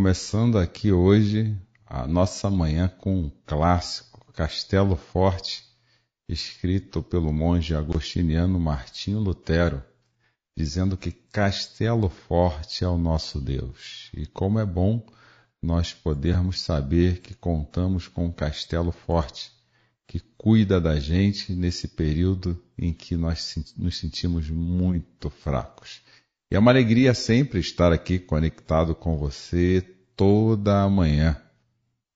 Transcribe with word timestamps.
Começando 0.00 0.56
aqui 0.56 0.90
hoje 0.90 1.54
a 1.84 2.06
nossa 2.06 2.48
manhã 2.48 2.88
com 2.88 3.14
um 3.14 3.30
clássico, 3.44 4.32
Castelo 4.32 4.96
Forte, 4.96 5.62
escrito 6.26 7.02
pelo 7.02 7.30
monge 7.30 7.74
agostiniano 7.74 8.58
Martinho 8.58 9.18
Lutero, 9.18 9.84
dizendo 10.56 10.96
que 10.96 11.12
Castelo 11.12 12.08
Forte 12.08 12.82
é 12.82 12.88
o 12.88 12.96
nosso 12.96 13.38
Deus. 13.38 14.10
E 14.16 14.24
como 14.24 14.58
é 14.58 14.64
bom 14.64 15.06
nós 15.60 15.92
podermos 15.92 16.62
saber 16.62 17.20
que 17.20 17.34
contamos 17.34 18.08
com 18.08 18.24
um 18.24 18.32
castelo 18.32 18.92
forte 18.92 19.52
que 20.06 20.18
cuida 20.18 20.80
da 20.80 20.98
gente 20.98 21.52
nesse 21.52 21.86
período 21.86 22.58
em 22.78 22.94
que 22.94 23.14
nós 23.16 23.54
nos 23.76 23.98
sentimos 23.98 24.48
muito 24.48 25.28
fracos. 25.28 26.00
É 26.52 26.58
uma 26.58 26.72
alegria 26.72 27.14
sempre 27.14 27.60
estar 27.60 27.92
aqui 27.92 28.18
conectado 28.18 28.92
com 28.92 29.16
você 29.16 29.86
toda 30.16 30.82
a 30.82 30.90
manhã 30.90 31.40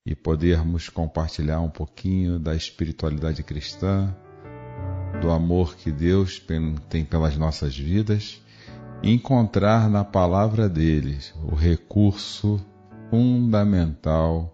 e 0.04 0.12
podermos 0.16 0.88
compartilhar 0.88 1.60
um 1.60 1.70
pouquinho 1.70 2.36
da 2.40 2.52
espiritualidade 2.52 3.44
cristã, 3.44 4.12
do 5.22 5.30
amor 5.30 5.76
que 5.76 5.92
Deus 5.92 6.42
tem 6.88 7.04
pelas 7.04 7.36
nossas 7.36 7.78
vidas 7.78 8.42
e 9.04 9.12
encontrar 9.12 9.88
na 9.88 10.04
palavra 10.04 10.68
deles 10.68 11.32
o 11.44 11.54
recurso 11.54 12.60
fundamental 13.10 14.52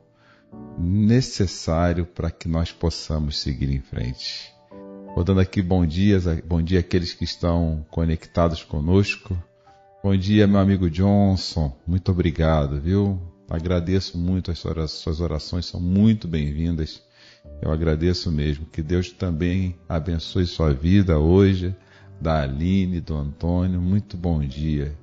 necessário 0.78 2.04
para 2.04 2.30
que 2.30 2.50
nós 2.50 2.70
possamos 2.70 3.40
seguir 3.40 3.70
em 3.70 3.80
frente. 3.80 4.52
Vou 5.14 5.24
dando 5.24 5.40
aqui 5.40 5.62
bom 5.62 5.86
dia, 5.86 6.20
bom 6.46 6.60
dia 6.60 6.80
àqueles 6.80 7.14
que 7.14 7.24
estão 7.24 7.82
conectados 7.90 8.62
conosco 8.62 9.42
Bom 10.02 10.16
dia, 10.16 10.46
meu 10.46 10.58
amigo 10.58 10.88
Johnson. 10.88 11.76
Muito 11.86 12.10
obrigado, 12.10 12.80
viu? 12.80 13.20
Agradeço 13.50 14.16
muito 14.16 14.50
as 14.50 14.58
suas 14.58 15.20
orações, 15.20 15.66
são 15.66 15.78
muito 15.78 16.26
bem-vindas. 16.26 17.02
Eu 17.60 17.70
agradeço 17.70 18.32
mesmo. 18.32 18.64
Que 18.64 18.82
Deus 18.82 19.10
também 19.10 19.78
abençoe 19.86 20.46
sua 20.46 20.72
vida 20.72 21.18
hoje, 21.18 21.76
da 22.18 22.40
Aline, 22.40 22.98
do 22.98 23.14
Antônio. 23.14 23.78
Muito 23.78 24.16
bom 24.16 24.40
dia. 24.40 24.96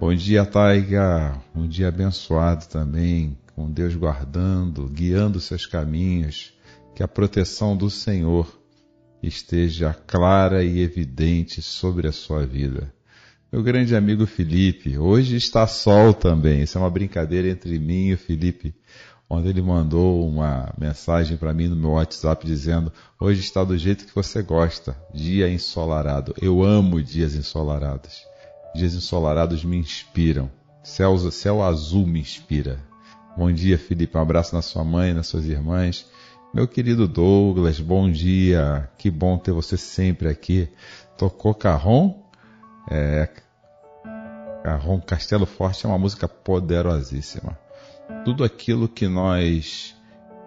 Bom 0.00 0.14
dia, 0.14 0.46
Taiga. 0.46 1.38
Um 1.54 1.68
dia 1.68 1.88
abençoado 1.88 2.64
também, 2.68 3.36
com 3.54 3.70
Deus 3.70 3.94
guardando, 3.94 4.88
guiando 4.88 5.38
seus 5.38 5.66
caminhos. 5.66 6.54
Que 6.94 7.02
a 7.02 7.08
proteção 7.08 7.76
do 7.76 7.90
Senhor 7.90 8.58
esteja 9.22 9.92
clara 10.06 10.64
e 10.64 10.80
evidente 10.80 11.60
sobre 11.60 12.08
a 12.08 12.12
sua 12.12 12.46
vida. 12.46 12.90
Meu 13.54 13.62
grande 13.62 13.94
amigo 13.94 14.26
Felipe, 14.26 14.98
hoje 14.98 15.36
está 15.36 15.64
sol 15.64 16.12
também. 16.12 16.62
Isso 16.62 16.76
é 16.76 16.80
uma 16.80 16.90
brincadeira 16.90 17.46
entre 17.46 17.78
mim 17.78 18.08
e 18.08 18.14
o 18.14 18.18
Felipe. 18.18 18.74
Onde 19.30 19.46
ele 19.46 19.62
mandou 19.62 20.28
uma 20.28 20.74
mensagem 20.76 21.36
para 21.36 21.54
mim 21.54 21.68
no 21.68 21.76
meu 21.76 21.90
WhatsApp 21.90 22.44
dizendo: 22.44 22.92
Hoje 23.16 23.42
está 23.42 23.62
do 23.62 23.78
jeito 23.78 24.06
que 24.06 24.12
você 24.12 24.42
gosta, 24.42 24.96
dia 25.14 25.48
ensolarado. 25.48 26.34
Eu 26.42 26.64
amo 26.64 27.00
dias 27.00 27.36
ensolarados. 27.36 28.24
Dias 28.74 28.92
ensolarados 28.92 29.64
me 29.64 29.76
inspiram. 29.76 30.50
Céu, 30.82 31.16
céu 31.30 31.62
azul 31.62 32.08
me 32.08 32.18
inspira. 32.18 32.80
Bom 33.38 33.52
dia, 33.52 33.78
Felipe. 33.78 34.18
Um 34.18 34.20
abraço 34.20 34.52
na 34.52 34.62
sua 34.62 34.82
mãe, 34.82 35.14
nas 35.14 35.28
suas 35.28 35.46
irmãs. 35.46 36.06
Meu 36.52 36.66
querido 36.66 37.06
Douglas, 37.06 37.78
bom 37.78 38.10
dia. 38.10 38.90
Que 38.98 39.12
bom 39.12 39.38
ter 39.38 39.52
você 39.52 39.76
sempre 39.76 40.26
aqui. 40.26 40.68
Tocou 41.16 41.54
carrom? 41.54 42.20
É, 42.90 43.28
Carrom 44.64 44.98
Castelo 44.98 45.44
Forte 45.44 45.84
é 45.84 45.88
uma 45.90 45.98
música 45.98 46.26
poderosíssima. 46.26 47.58
Tudo 48.24 48.42
aquilo 48.42 48.88
que 48.88 49.06
nós 49.06 49.94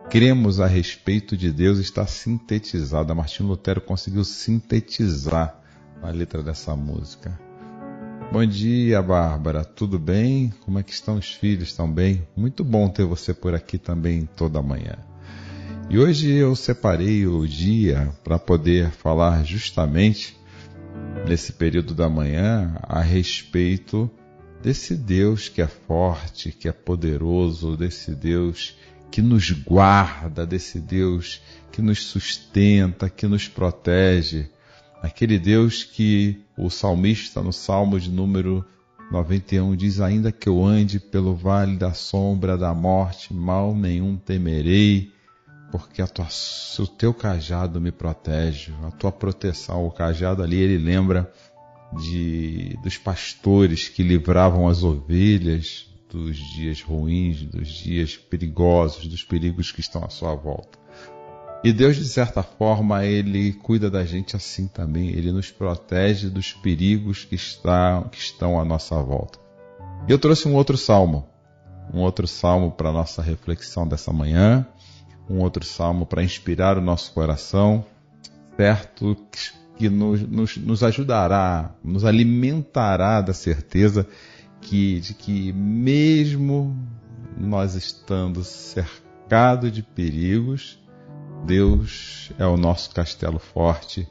cremos 0.10 0.60
a 0.60 0.66
respeito 0.66 1.38
de 1.38 1.52
Deus 1.52 1.78
está 1.78 2.08
sintetizado. 2.08 3.16
Martinho 3.16 3.50
Lutero 3.50 3.80
conseguiu 3.80 4.24
sintetizar 4.24 5.62
a 6.02 6.10
letra 6.10 6.42
dessa 6.42 6.76
música. 6.76 7.40
Bom 8.32 8.44
dia, 8.44 9.04
Bárbara. 9.04 9.64
Tudo 9.64 10.00
bem? 10.00 10.52
Como 10.66 10.80
é 10.80 10.84
que 10.84 10.94
estão 10.94 11.18
os 11.18 11.36
filhos? 11.36 11.68
Estão 11.68 11.88
bem? 11.90 12.28
Muito 12.36 12.64
bom 12.64 12.90
ter 12.90 13.06
você 13.06 13.36
por 13.36 13.54
aqui 13.54 13.78
também 13.78 14.28
toda 14.36 14.64
manhã. 14.64 14.96
E 15.92 16.00
hoje 16.00 16.34
eu 16.34 16.56
separei 16.56 17.28
o 17.28 17.48
dia 17.48 18.12
para 18.24 18.40
poder 18.40 18.90
falar 18.90 19.46
justamente 19.46 20.36
nesse 21.28 21.53
período 21.53 21.94
da 21.94 22.09
manhã 22.09 22.75
a 22.84 23.02
respeito 23.02 24.09
desse 24.62 24.96
Deus 24.96 25.50
que 25.50 25.62
é 25.62 25.68
forte, 25.68 26.52
que 26.52 26.68
é 26.68 26.72
poderoso, 26.72 27.75
desse 27.75 28.16
Deus 28.16 28.75
que 29.12 29.22
nos 29.22 29.52
guarda, 29.52 30.46
desse 30.46 30.80
Deus 30.80 31.41
que 31.72 31.81
nos 31.81 32.03
sustenta, 32.03 33.09
que 33.09 33.28
nos 33.28 33.47
protege, 33.47 34.50
aquele 35.02 35.38
Deus 35.38 35.84
que 35.84 36.41
o 36.57 36.69
salmista 36.69 37.41
no 37.41 37.53
Salmo 37.53 38.00
de 38.00 38.09
número 38.09 38.66
91 39.12 39.75
diz: 39.75 40.00
Ainda 40.00 40.31
que 40.31 40.50
eu 40.50 40.63
ande 40.66 41.00
pelo 41.00 41.36
vale 41.36 41.78
da 41.78 41.94
sombra 41.94 42.57
da 42.57 42.74
morte, 42.74 43.34
mal 43.34 43.75
nenhum 43.75 44.18
temerei, 44.18 45.12
porque 45.72 46.02
tua, 46.08 46.28
o 46.80 46.88
teu 46.88 47.14
cajado 47.14 47.82
me 47.82 47.92
protege, 47.92 48.74
a 48.84 48.92
tua 48.92 49.12
proteção, 49.12 49.86
o 49.86 49.92
cajado 49.92 50.42
ali 50.42 50.58
ele 50.58 50.78
lembra 50.78 51.32
de 52.02 52.78
dos 52.84 52.98
pastores 52.98 53.88
que 53.88 54.04
livravam 54.04 54.68
as 54.68 54.84
ovelhas 54.84 55.88
dos 56.10 56.38
dias 56.38 56.82
ruins, 56.82 57.44
dos 57.44 57.68
dias 57.68 58.16
perigosos, 58.16 59.08
dos 59.08 59.24
perigos 59.24 59.72
que 59.72 59.82
estão 59.82 60.04
à 60.04 60.10
sua 60.10 60.36
volta. 60.36 60.78
E 61.64 61.74
Deus, 61.74 61.96
de 61.96 62.06
certa 62.06 62.44
forma, 62.44 63.04
Ele 63.04 63.52
cuida 63.52 63.90
da 63.90 64.06
gente 64.06 64.36
assim 64.36 64.68
também. 64.68 65.10
Ele 65.10 65.32
nos 65.32 65.52
protege 65.52 66.30
dos 66.30 66.54
perigos 66.54 67.26
que, 67.26 67.36
está, 67.36 68.04
que 68.12 68.18
estão 68.18 68.60
à 68.60 68.64
nossa 68.64 69.02
volta. 69.02 69.40
Eu 70.08 70.20
trouxe 70.20 70.48
um 70.48 70.56
outro 70.56 70.78
salmo, 70.78 71.28
um 71.94 72.00
outro 72.00 72.28
salmo 72.28 72.72
para 72.72 72.92
nossa 72.92 73.22
reflexão 73.22 73.88
dessa 73.88 74.14
manhã, 74.14 74.66
um 75.30 75.40
outro 75.40 75.66
salmo 75.66 76.06
para 76.06 76.24
inspirar 76.24 76.78
o 76.78 76.82
nosso 76.82 77.14
coração, 77.14 77.86
certo 78.56 79.18
que 79.76 79.90
nos, 79.90 80.22
nos, 80.22 80.58
nos, 80.58 80.84
ajudará, 80.84 81.76
nos 81.84 82.04
alimentará 82.04 83.22
da 83.22 83.34
certeza 83.34 84.08
que, 84.62 85.00
de 85.00 85.14
que 85.14 85.54
mesmo 85.54 86.76
nós 87.38 87.76
estando 87.76 88.44
cercados 88.44 89.72
de 89.72 89.84
perigos, 89.84 90.80
Deus 91.46 92.31
é 92.40 92.46
o 92.46 92.57
nosso 92.57 92.90
castelo 92.90 93.38
forte 93.38 94.07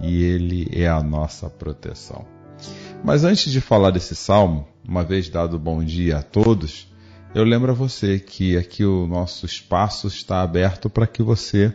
e 0.00 0.22
Ele 0.22 0.68
é 0.72 0.88
a 0.88 1.02
nossa 1.02 1.48
proteção. 1.48 2.26
Mas 3.04 3.24
antes 3.24 3.52
de 3.52 3.60
falar 3.60 3.90
desse 3.90 4.16
salmo, 4.16 4.66
uma 4.86 5.04
vez 5.04 5.28
dado 5.28 5.58
bom 5.58 5.84
dia 5.84 6.18
a 6.18 6.22
todos, 6.22 6.88
eu 7.36 7.44
lembro 7.44 7.70
a 7.70 7.74
você 7.74 8.18
que 8.18 8.56
aqui 8.56 8.82
o 8.82 9.06
nosso 9.06 9.44
espaço 9.44 10.06
está 10.06 10.40
aberto 10.40 10.88
para 10.88 11.06
que 11.06 11.22
você 11.22 11.70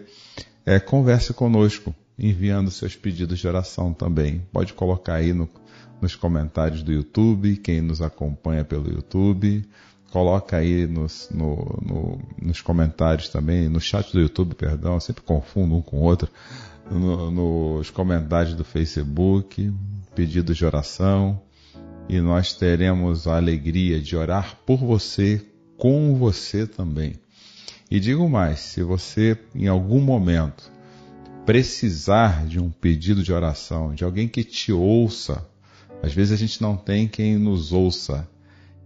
é, 0.66 0.80
converse 0.80 1.36
conosco, 1.36 1.94
enviando 2.18 2.72
seus 2.72 2.96
pedidos 2.96 3.38
de 3.38 3.48
oração 3.48 3.94
também. 3.94 4.42
Pode 4.52 4.74
colocar 4.74 5.14
aí 5.14 5.34
no, 5.34 5.48
nos 6.02 6.16
comentários 6.16 6.82
do 6.82 6.92
YouTube, 6.92 7.58
quem 7.58 7.80
nos 7.80 8.02
acompanha 8.02 8.66
pelo 8.66 8.90
YouTube. 8.92 9.64
Coloca 10.10 10.58
aí 10.58 10.88
nos, 10.88 11.30
no, 11.30 11.80
no, 11.80 12.20
nos 12.42 12.60
comentários 12.60 13.30
também, 13.30 13.70
no 13.70 13.80
chat 13.80 14.12
do 14.12 14.20
YouTube, 14.20 14.56
perdão, 14.56 15.00
sempre 15.00 15.22
confundo 15.22 15.76
um 15.76 15.82
com 15.84 15.98
o 15.98 16.02
outro, 16.02 16.28
no, 16.90 17.30
nos 17.30 17.92
comentários 17.92 18.56
do 18.56 18.64
Facebook, 18.64 19.72
pedidos 20.16 20.58
de 20.58 20.66
oração, 20.66 21.40
e 22.10 22.20
nós 22.20 22.52
teremos 22.52 23.28
a 23.28 23.38
alegria 23.38 24.02
de 24.02 24.18
orar 24.18 24.58
por 24.66 24.80
você 24.80 25.51
com 25.82 26.14
você 26.14 26.68
também. 26.68 27.16
E 27.90 28.00
digo 28.00 28.30
mais: 28.30 28.60
se 28.60 28.84
você 28.84 29.36
em 29.56 29.68
algum 29.68 30.00
momento 30.00 30.72
precisar 31.44 32.46
de 32.46 32.60
um 32.60 32.70
pedido 32.70 33.24
de 33.24 33.34
oração, 33.34 33.96
de 33.96 34.04
alguém 34.04 34.28
que 34.28 34.44
te 34.44 34.72
ouça, 34.72 35.44
às 36.04 36.14
vezes 36.14 36.34
a 36.34 36.36
gente 36.36 36.62
não 36.62 36.78
tem 36.78 37.08
quem 37.08 37.36
nos 37.36 37.74
ouça. 37.74 38.30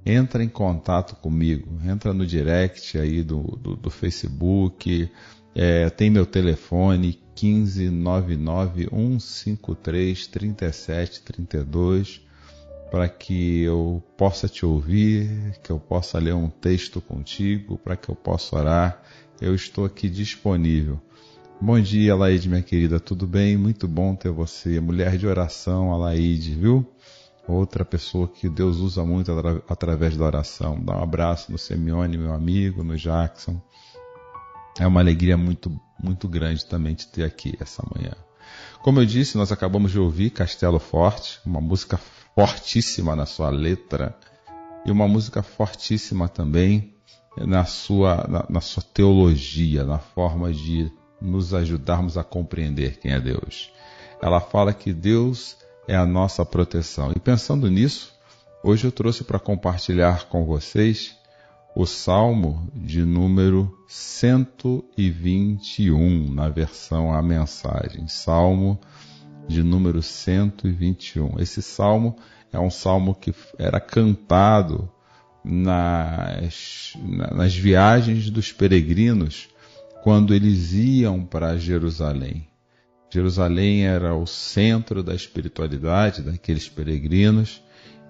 Entra 0.06 0.42
em 0.42 0.48
contato 0.48 1.18
comigo, 1.18 1.68
entra 1.84 2.14
no 2.14 2.26
direct 2.26 2.98
aí 2.98 3.22
do, 3.24 3.42
do, 3.42 3.76
do 3.76 3.90
Facebook, 3.90 5.12
é, 5.54 5.90
tem 5.90 6.10
meu 6.10 6.26
telefone 6.26 7.20
1599 7.42 8.88
153 9.20 10.28
3732 10.28 12.22
para 12.96 13.10
que 13.10 13.62
eu 13.62 14.02
possa 14.16 14.48
te 14.48 14.66
ouvir, 14.66 15.60
que 15.62 15.70
eu 15.70 15.78
possa 15.78 16.18
ler 16.18 16.34
um 16.34 16.48
texto 16.48 17.02
contigo, 17.02 17.78
para 17.78 17.98
que 17.98 18.08
eu 18.08 18.16
possa 18.16 18.56
orar. 18.56 19.02
Eu 19.42 19.54
estou 19.54 19.84
aqui 19.84 20.10
disponível. 20.10 20.98
Bom 21.60 21.78
dia, 21.78 22.16
Laide, 22.16 22.48
minha 22.48 22.62
querida, 22.62 22.98
tudo 22.98 23.28
bem? 23.28 23.58
Muito 23.58 23.86
bom 23.86 24.16
ter 24.16 24.32
você. 24.32 24.80
Mulher 24.80 25.18
de 25.18 25.28
oração, 25.28 25.92
Alaide, 25.92 26.56
viu? 26.56 26.90
Outra 27.46 27.84
pessoa 27.84 28.30
que 28.30 28.48
Deus 28.48 28.78
usa 28.78 29.04
muito 29.04 29.30
atra 29.30 29.62
através 29.68 30.16
da 30.16 30.24
oração. 30.24 30.80
Dá 30.82 30.98
um 30.98 31.04
abraço 31.04 31.52
no 31.52 31.58
Semione, 31.58 32.18
meu 32.18 32.32
amigo, 32.34 32.82
no 32.82 32.96
Jackson. 32.96 33.62
É 34.80 34.88
uma 34.88 35.02
alegria 35.02 35.36
muito, 35.36 35.70
muito 36.02 36.30
grande 36.30 36.66
também 36.66 36.96
te 36.96 37.10
ter 37.10 37.26
aqui 37.26 37.58
essa 37.60 37.84
manhã. 37.94 38.14
Como 38.82 39.02
eu 39.02 39.06
disse, 39.06 39.38
nós 39.38 39.52
acabamos 39.52 39.92
de 39.92 40.00
ouvir 40.00 40.30
Castelo 40.30 40.80
Forte, 40.80 41.42
uma 41.46 41.60
música 41.60 42.00
fortíssima 42.36 43.16
na 43.16 43.26
sua 43.26 43.50
letra 43.50 44.16
e 44.86 44.92
uma 44.92 45.08
música 45.08 45.42
fortíssima 45.42 46.28
também 46.28 46.94
na 47.38 47.66
sua, 47.66 48.28
na, 48.28 48.46
na 48.50 48.62
sua 48.62 48.84
teologia, 48.84 49.84
na 49.84 49.98
forma 49.98 50.54
de 50.54 50.92
nos 51.20 51.52
ajudarmos 51.54 52.18
a 52.18 52.24
compreender 52.24 53.00
quem 53.00 53.14
é 53.14 53.20
Deus. 53.20 53.72
Ela 54.22 54.42
fala 54.42 54.74
que 54.74 54.94
Deus 54.94 55.58
é 55.88 55.96
a 55.96 56.06
nossa 56.06 56.46
proteção. 56.46 57.12
E 57.16 57.20
pensando 57.20 57.68
nisso, 57.70 58.14
hoje 58.64 58.86
eu 58.86 58.92
trouxe 58.92 59.24
para 59.24 59.40
compartilhar 59.40 60.26
com 60.26 60.46
vocês 60.46 61.16
o 61.76 61.86
Salmo 61.86 62.70
de 62.74 63.04
número 63.04 63.78
121, 63.88 66.34
na 66.34 66.48
versão 66.48 67.14
A 67.14 67.22
Mensagem. 67.22 68.08
Salmo 68.08 68.80
de 69.48 69.64
número 69.64 70.02
121. 70.02 71.40
Esse 71.40 71.62
salmo 71.62 72.16
é 72.52 72.60
um 72.60 72.70
salmo 72.70 73.14
que 73.14 73.34
era 73.58 73.80
cantado 73.80 74.92
nas, 75.44 76.94
nas 77.34 77.56
viagens 77.56 78.30
dos 78.30 78.52
peregrinos 78.52 79.50
quando 80.04 80.34
eles 80.34 80.74
iam 80.74 81.24
para 81.24 81.58
Jerusalém. 81.58 82.48
Jerusalém 83.12 83.86
era 83.86 84.16
o 84.16 84.26
centro 84.26 85.02
da 85.02 85.16
espiritualidade 85.16 86.22
daqueles 86.22 86.68
peregrinos 86.68 87.62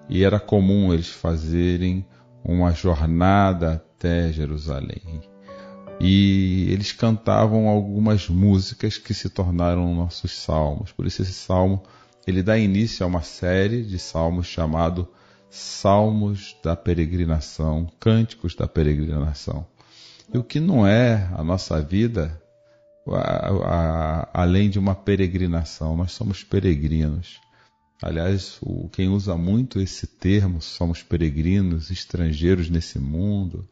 e 0.08 0.24
era 0.24 0.40
comum 0.40 0.92
eles 0.92 1.08
fazerem 1.08 2.04
uma 2.44 2.72
jornada 2.72 3.74
até 3.74 4.32
Jerusalém. 4.32 5.35
E 6.00 6.68
eles 6.70 6.92
cantavam 6.92 7.68
algumas 7.68 8.28
músicas 8.28 8.98
que 8.98 9.14
se 9.14 9.30
tornaram 9.30 9.94
nossos 9.94 10.32
salmos. 10.32 10.92
Por 10.92 11.06
isso 11.06 11.22
esse 11.22 11.32
salmo 11.32 11.82
ele 12.26 12.42
dá 12.42 12.58
início 12.58 13.04
a 13.04 13.06
uma 13.06 13.22
série 13.22 13.82
de 13.82 13.98
salmos 13.98 14.46
chamado 14.46 15.08
Salmos 15.48 16.56
da 16.62 16.76
Peregrinação, 16.76 17.90
Cânticos 17.98 18.54
da 18.54 18.66
Peregrinação. 18.66 19.66
E 20.32 20.36
o 20.36 20.44
que 20.44 20.58
não 20.58 20.86
é 20.86 21.30
a 21.32 21.42
nossa 21.42 21.80
vida, 21.80 22.40
a, 23.08 23.50
a, 23.50 24.42
além 24.42 24.68
de 24.68 24.78
uma 24.78 24.94
peregrinação, 24.94 25.96
nós 25.96 26.12
somos 26.12 26.42
peregrinos. 26.42 27.40
Aliás, 28.02 28.58
o, 28.60 28.88
quem 28.90 29.08
usa 29.08 29.36
muito 29.36 29.80
esse 29.80 30.06
termo, 30.06 30.60
somos 30.60 31.02
peregrinos, 31.02 31.90
estrangeiros 31.90 32.68
nesse 32.68 32.98
mundo, 32.98 33.66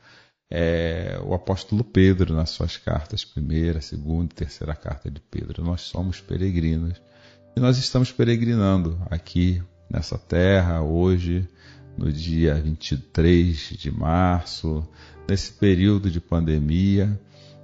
é 0.51 1.19
o 1.25 1.35
apóstolo 1.35 1.83
Pedro 1.83 2.35
nas 2.35 2.51
suas 2.51 2.77
cartas, 2.77 3.25
primeira, 3.25 3.81
segunda 3.81 4.33
e 4.33 4.37
terceira 4.37 4.75
carta 4.75 5.11
de 5.11 5.21
Pedro. 5.21 5.65
Nós 5.65 5.83
somos 5.83 6.21
peregrinos. 6.21 7.01
E 7.57 7.61
nós 7.61 7.79
estamos 7.79 8.13
peregrinando 8.13 9.01
aqui 9.11 9.63
nessa 9.91 10.19
terra 10.19 10.83
hoje, 10.83 11.49
no 11.97 12.13
dia 12.13 12.55
23 12.55 13.57
de 13.57 13.91
março, 13.91 14.87
nesse 15.29 15.53
período 15.53 16.11
de 16.11 16.21
pandemia, 16.21 17.19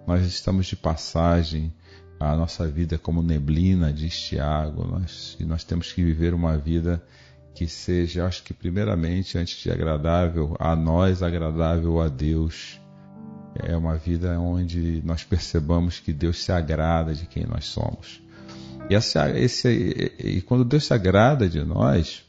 nós 0.06 0.24
estamos 0.24 0.66
de 0.66 0.76
passagem, 0.76 1.72
a 2.18 2.36
nossa 2.36 2.68
vida 2.68 2.96
é 2.96 2.98
como 2.98 3.22
neblina, 3.22 3.92
diz 3.92 4.18
Tiago, 4.20 4.86
nós, 4.86 5.36
e 5.40 5.44
nós 5.44 5.64
temos 5.64 5.92
que 5.92 6.02
viver 6.02 6.34
uma 6.34 6.56
vida 6.56 7.02
que 7.54 7.66
seja, 7.66 8.26
acho 8.26 8.42
que 8.42 8.54
primeiramente, 8.54 9.36
antes 9.36 9.58
de 9.58 9.70
agradável 9.70 10.56
a 10.58 10.74
nós, 10.74 11.22
agradável 11.22 12.00
a 12.00 12.08
Deus. 12.08 12.80
É 13.54 13.76
uma 13.76 13.96
vida 13.96 14.38
onde 14.38 15.02
nós 15.04 15.24
percebamos 15.24 15.98
que 15.98 16.12
Deus 16.12 16.42
se 16.42 16.52
agrada 16.52 17.14
de 17.14 17.26
quem 17.26 17.44
nós 17.44 17.66
somos. 17.66 18.22
E, 18.88 18.94
essa, 18.94 19.30
esse, 19.38 19.68
e 20.18 20.40
quando 20.40 20.64
Deus 20.64 20.86
se 20.86 20.94
agrada 20.94 21.48
de 21.48 21.62
nós, 21.64 22.24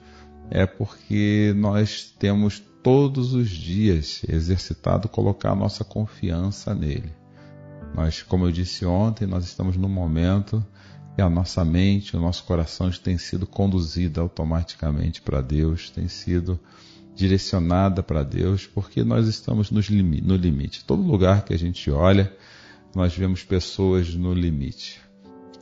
é 0.50 0.66
porque 0.66 1.54
nós 1.56 2.14
temos 2.20 2.62
todos 2.84 3.34
os 3.34 3.50
dias 3.50 4.22
exercitado 4.28 5.08
colocar 5.08 5.52
a 5.52 5.56
nossa 5.56 5.84
confiança 5.84 6.74
nele. 6.74 7.14
Nós, 7.96 8.24
como 8.24 8.46
eu 8.46 8.52
disse 8.52 8.86
ontem, 8.86 9.28
nós 9.28 9.46
estamos 9.46 9.78
num 9.78 9.90
momento 9.90 10.66
que 11.16 11.22
a 11.22 11.30
nossa 11.30 11.64
mente, 11.66 12.16
o 12.16 12.20
nosso 12.20 12.44
coração 12.46 12.90
tem 12.92 13.18
sido 13.18 13.46
conduzida 13.46 14.22
automaticamente 14.22 15.22
para 15.22 15.42
Deus, 15.42 15.90
tem 15.90 16.08
sido 16.08 16.60
direcionada 17.16 18.02
para 18.02 18.24
Deus, 18.24 18.66
porque 18.66 19.04
nós 19.04 19.28
estamos 19.28 19.70
no 19.72 19.82
limite. 19.82 20.86
Todo 20.86 21.02
lugar 21.02 21.44
que 21.44 21.54
a 21.54 21.58
gente 21.58 21.92
olha, 21.92 22.34
nós 22.96 23.16
vemos 23.16 23.44
pessoas 23.44 24.14
no 24.16 24.34
limite. 24.34 25.02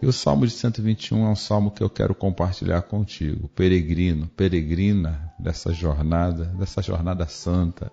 E 0.02 0.06
o 0.06 0.14
Salmo 0.14 0.48
de 0.48 0.54
121 0.54 1.26
é 1.26 1.30
um 1.30 1.36
salmo 1.36 1.72
que 1.72 1.84
eu 1.84 1.90
quero 1.90 2.16
compartilhar 2.16 2.82
contigo. 2.84 3.50
Peregrino, 3.50 4.28
peregrina 4.28 5.34
dessa 5.38 5.74
jornada, 5.74 6.46
dessa 6.46 6.82
jornada 6.82 7.28
santa, 7.28 7.92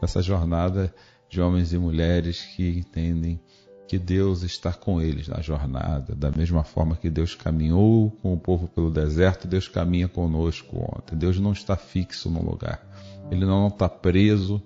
dessa 0.00 0.20
jornada 0.20 0.92
de 1.28 1.40
homens 1.40 1.72
e 1.72 1.78
mulheres 1.78 2.40
que 2.56 2.78
entendem 2.78 3.40
que 3.88 3.98
Deus 3.98 4.42
está 4.42 4.72
com 4.72 5.00
eles 5.00 5.28
na 5.28 5.40
jornada, 5.40 6.14
da 6.14 6.30
mesma 6.30 6.64
forma 6.64 6.96
que 6.96 7.08
Deus 7.08 7.34
caminhou 7.34 8.10
com 8.22 8.34
o 8.34 8.38
povo 8.38 8.66
pelo 8.68 8.90
deserto, 8.90 9.46
Deus 9.46 9.68
caminha 9.68 10.08
conosco 10.08 10.76
ontem. 10.76 11.16
Deus 11.16 11.38
não 11.38 11.52
está 11.52 11.76
fixo 11.76 12.28
no 12.28 12.42
lugar. 12.44 12.84
Ele 13.30 13.44
não 13.44 13.68
está 13.68 13.88
preso 13.88 14.62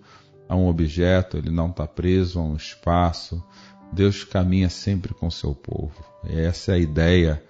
a 0.48 0.56
um 0.56 0.66
objeto, 0.66 1.36
ele 1.36 1.50
não 1.50 1.70
está 1.70 1.86
preso 1.86 2.38
a 2.38 2.42
um 2.42 2.56
espaço, 2.56 3.42
Deus 3.92 4.24
caminha 4.24 4.68
sempre 4.68 5.14
com 5.14 5.30
seu 5.30 5.54
povo. 5.54 6.04
Essa 6.24 6.72
é 6.72 6.74
a 6.74 6.78
ideia 6.78 7.42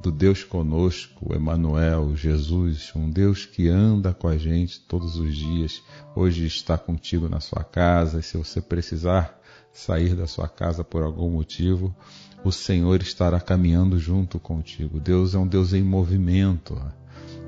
do 0.00 0.12
Deus 0.12 0.44
conosco, 0.44 1.34
Emmanuel, 1.34 2.14
Jesus, 2.14 2.92
um 2.94 3.10
Deus 3.10 3.46
que 3.46 3.68
anda 3.68 4.12
com 4.12 4.28
a 4.28 4.36
gente 4.36 4.80
todos 4.80 5.18
os 5.18 5.34
dias. 5.34 5.82
Hoje 6.14 6.46
está 6.46 6.76
contigo 6.76 7.28
na 7.28 7.40
sua 7.40 7.64
casa, 7.64 8.20
e 8.20 8.22
se 8.22 8.36
você 8.36 8.60
precisar 8.60 9.40
sair 9.76 10.14
da 10.14 10.26
sua 10.26 10.48
casa 10.48 10.82
por 10.82 11.02
algum 11.02 11.30
motivo, 11.30 11.94
o 12.42 12.50
Senhor 12.50 13.02
estará 13.02 13.38
caminhando 13.38 13.98
junto 13.98 14.38
contigo. 14.38 14.98
Deus 14.98 15.34
é 15.34 15.38
um 15.38 15.46
Deus 15.46 15.72
em 15.74 15.82
movimento, 15.82 16.80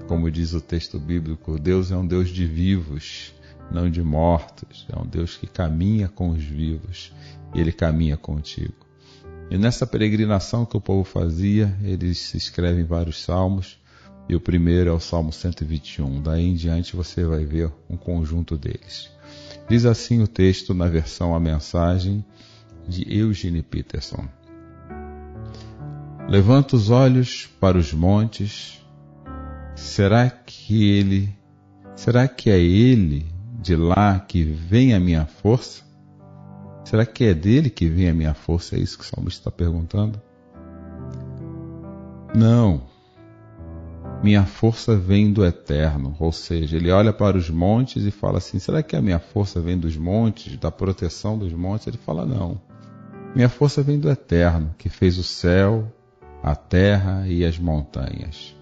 como 0.07 0.31
diz 0.31 0.53
o 0.53 0.61
texto 0.61 0.99
bíblico. 0.99 1.59
Deus 1.59 1.91
é 1.91 1.97
um 1.97 2.07
Deus 2.07 2.29
de 2.29 2.45
vivos, 2.45 3.33
não 3.71 3.91
de 3.91 4.03
mortos. 4.03 4.87
É 4.93 4.99
um 4.99 5.07
Deus 5.07 5.37
que 5.37 5.47
caminha 5.47 6.09
com 6.09 6.29
os 6.31 6.45
vivos 6.45 7.13
e 7.55 7.61
ele 7.61 7.73
caminha 7.73 8.17
contigo. 8.17 8.75
E 9.51 9.57
nessa 9.57 9.87
peregrinação 9.87 10.67
que 10.67 10.77
o 10.77 10.81
povo 10.81 11.05
fazia, 11.05 11.75
eles 11.83 12.19
se 12.19 12.37
escrevem 12.37 12.85
vários 12.85 13.23
salmos, 13.23 13.79
e 14.29 14.37
o 14.37 14.41
primeiro 14.41 14.91
é 14.91 14.93
o 14.93 15.01
Salmo 15.01 15.33
121. 15.33 16.21
Daí 16.21 16.45
em 16.45 16.55
diante 16.55 16.95
você 16.95 17.25
vai 17.25 17.47
ver 17.47 17.73
um 17.89 17.97
conjunto 17.97 18.59
deles. 18.59 19.11
Diz 19.69 19.85
assim 19.85 20.23
o 20.23 20.27
texto 20.27 20.73
na 20.73 20.87
versão 20.87 21.35
A 21.35 21.41
Mensagem 21.41 22.25
de 22.89 23.05
Eugene 23.07 23.63
Peterson. 23.63 24.27
Levanta 26.27 26.75
os 26.75 26.89
olhos 26.89 27.47
para 27.61 27.77
os 27.77 27.93
montes. 27.93 28.83
Será 29.77 30.31
que 30.31 30.91
ele, 30.91 31.35
será 31.95 32.27
que 32.27 32.49
é 32.49 32.59
ele 32.59 33.27
de 33.61 33.77
lá 33.77 34.19
que 34.19 34.43
vem 34.43 34.95
a 34.95 35.01
minha 35.01 35.27
força? 35.27 35.83
Será 36.85 37.05
que 37.05 37.25
é 37.25 37.35
dele 37.35 37.69
que 37.69 37.89
vem 37.89 38.09
a 38.09 38.15
minha 38.15 38.33
força? 38.33 38.75
É 38.75 38.79
isso 38.79 38.97
que 38.97 39.05
o 39.05 39.07
salmista 39.07 39.41
está 39.41 39.51
perguntando? 39.51 40.21
Não. 42.35 42.83
Minha 44.23 44.45
força 44.45 44.97
vem 44.97 45.33
do 45.33 45.45
eterno. 45.45 46.17
Ou 46.19 46.33
seja, 46.33 46.77
ele 46.77 46.91
olha 46.91 47.13
para 47.13 47.37
os 47.37 47.49
montes 47.49 48.05
e 48.05 48.11
fala 48.11 48.39
assim: 48.39 48.59
será 48.59 48.83
que 48.83 48.97
a 48.97 49.03
minha 49.03 49.19
força 49.19 49.61
vem 49.61 49.79
dos 49.79 49.97
montes, 49.97 50.57
da 50.57 50.71
proteção 50.71 51.39
dos 51.39 51.53
montes? 51.53 51.87
Ele 51.87 51.99
fala: 51.99 52.27
não. 52.27 52.61
Minha 53.35 53.49
força 53.49 53.83
vem 53.83 54.01
do 54.01 54.11
Eterno, 54.11 54.75
que 54.79 54.89
fez 54.89 55.19
o 55.19 55.23
céu, 55.23 55.93
a 56.43 56.57
terra 56.57 57.29
e 57.29 57.45
as 57.45 57.59
montanhas. 57.59 58.57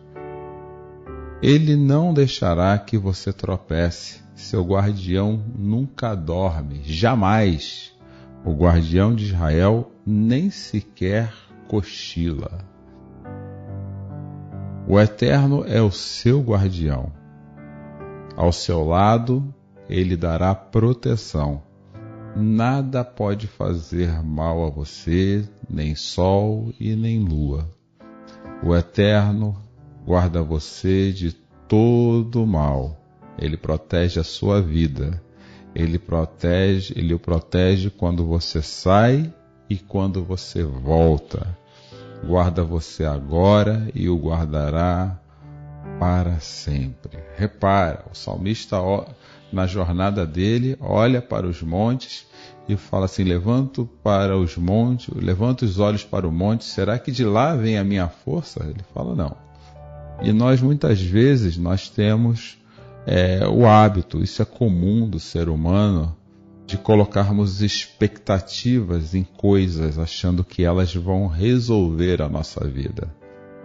Ele 1.41 1.77
não 1.77 2.13
deixará 2.13 2.77
que 2.79 2.99
você 2.99 3.33
tropece. 3.33 4.21
Seu 4.35 4.65
guardião 4.65 5.43
nunca 5.57 6.15
dorme, 6.15 6.83
jamais. 6.85 7.93
O 8.45 8.53
guardião 8.53 9.15
de 9.15 9.25
Israel 9.25 9.91
nem 10.05 10.51
sequer 10.51 11.33
cochila. 11.69 12.59
O 14.88 15.00
Eterno 15.00 15.64
é 15.66 15.83
o 15.83 15.90
seu 15.90 16.40
guardião. 16.40 17.12
Ao 18.37 18.52
seu 18.52 18.85
lado, 18.85 19.52
ele 19.88 20.16
dará 20.16 20.55
proteção. 20.55 21.61
Nada 22.37 23.02
pode 23.02 23.49
fazer 23.49 24.23
mal 24.23 24.64
a 24.64 24.71
você, 24.71 25.45
nem 25.69 25.97
sol 25.97 26.73
e 26.78 26.95
nem 26.95 27.19
lua. 27.19 27.69
O 28.62 28.76
Eterno 28.76 29.57
guarda 30.05 30.40
você 30.40 31.11
de 31.11 31.33
todo 31.66 32.47
mal. 32.47 32.97
Ele 33.37 33.57
protege 33.57 34.21
a 34.21 34.25
sua 34.25 34.62
vida. 34.62 35.21
Ele 35.75 35.99
protege, 35.99 36.95
ele 36.97 37.12
o 37.12 37.19
protege 37.19 37.90
quando 37.90 38.25
você 38.25 38.62
sai 38.62 39.35
e 39.69 39.76
quando 39.76 40.23
você 40.23 40.62
volta. 40.62 41.59
Guarda 42.25 42.65
você 42.65 43.05
agora 43.05 43.89
e 43.95 44.09
o 44.09 44.17
guardará 44.17 45.19
para 45.99 46.39
sempre. 46.41 47.19
Repara, 47.37 48.05
o 48.11 48.17
salmista 48.17 48.77
na 49.53 49.67
jornada 49.67 50.27
dele 50.27 50.77
olha 50.81 51.23
para 51.23 51.47
os 51.47 51.63
montes 51.63 52.27
e 52.69 52.77
fala 52.77 53.07
assim: 53.07 53.25
levanto 53.25 53.89
para 54.03 54.37
os 54.37 54.57
montes, 54.57 55.09
levanto 55.15 55.63
os 55.63 55.79
olhos 55.79 56.05
para 56.05 56.27
o 56.27 56.33
monte, 56.33 56.65
será 56.65 56.99
que 56.99 57.13
de 57.13 57.25
lá 57.25 57.55
vem 57.55 57.79
a 57.79 57.85
minha 57.85 58.09
força? 58.09 58.65
Ele 58.65 58.85
fala: 58.93 59.15
não. 59.15 59.37
E 60.23 60.33
nós 60.33 60.61
muitas 60.61 61.01
vezes 61.01 61.57
nós 61.57 61.89
temos 61.89 62.59
é, 63.07 63.47
o 63.47 63.67
hábito, 63.67 64.23
isso 64.23 64.43
é 64.43 64.45
comum 64.45 65.09
do 65.09 65.21
ser 65.21 65.49
humano, 65.49 66.17
de 66.67 66.77
colocarmos 66.77 67.63
expectativas 67.63 69.15
em 69.15 69.23
coisas, 69.23 69.99
achando 69.99 70.43
que 70.43 70.65
elas 70.65 70.93
vão 70.95 71.29
resolver 71.29 72.21
a 72.21 72.29
nossa 72.29 72.67
vida. 72.67 73.15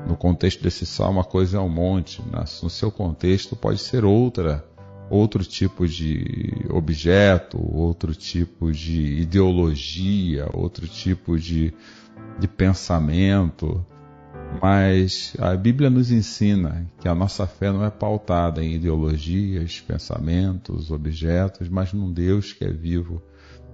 No 0.07 0.15
contexto 0.15 0.63
desse 0.63 0.85
salmo, 0.85 1.19
a 1.19 1.23
coisa 1.23 1.57
é 1.57 1.59
um 1.59 1.69
monte, 1.69 2.21
no 2.61 2.69
seu 2.69 2.91
contexto 2.91 3.55
pode 3.55 3.79
ser 3.79 4.05
outra, 4.05 4.63
outro 5.09 5.43
tipo 5.43 5.87
de 5.87 6.65
objeto, 6.69 7.57
outro 7.75 8.13
tipo 8.13 8.71
de 8.71 9.21
ideologia, 9.21 10.47
outro 10.53 10.87
tipo 10.87 11.39
de, 11.39 11.73
de 12.39 12.47
pensamento. 12.47 13.85
Mas 14.59 15.35
a 15.39 15.55
Bíblia 15.55 15.89
nos 15.89 16.11
ensina 16.11 16.87
que 16.99 17.07
a 17.07 17.15
nossa 17.15 17.45
fé 17.45 17.71
não 17.71 17.85
é 17.85 17.89
pautada 17.89 18.63
em 18.63 18.73
ideologias, 18.73 19.79
pensamentos, 19.79 20.91
objetos, 20.91 21.69
mas 21.69 21.93
num 21.93 22.11
Deus 22.11 22.53
que 22.53 22.65
é 22.65 22.71
vivo. 22.71 23.21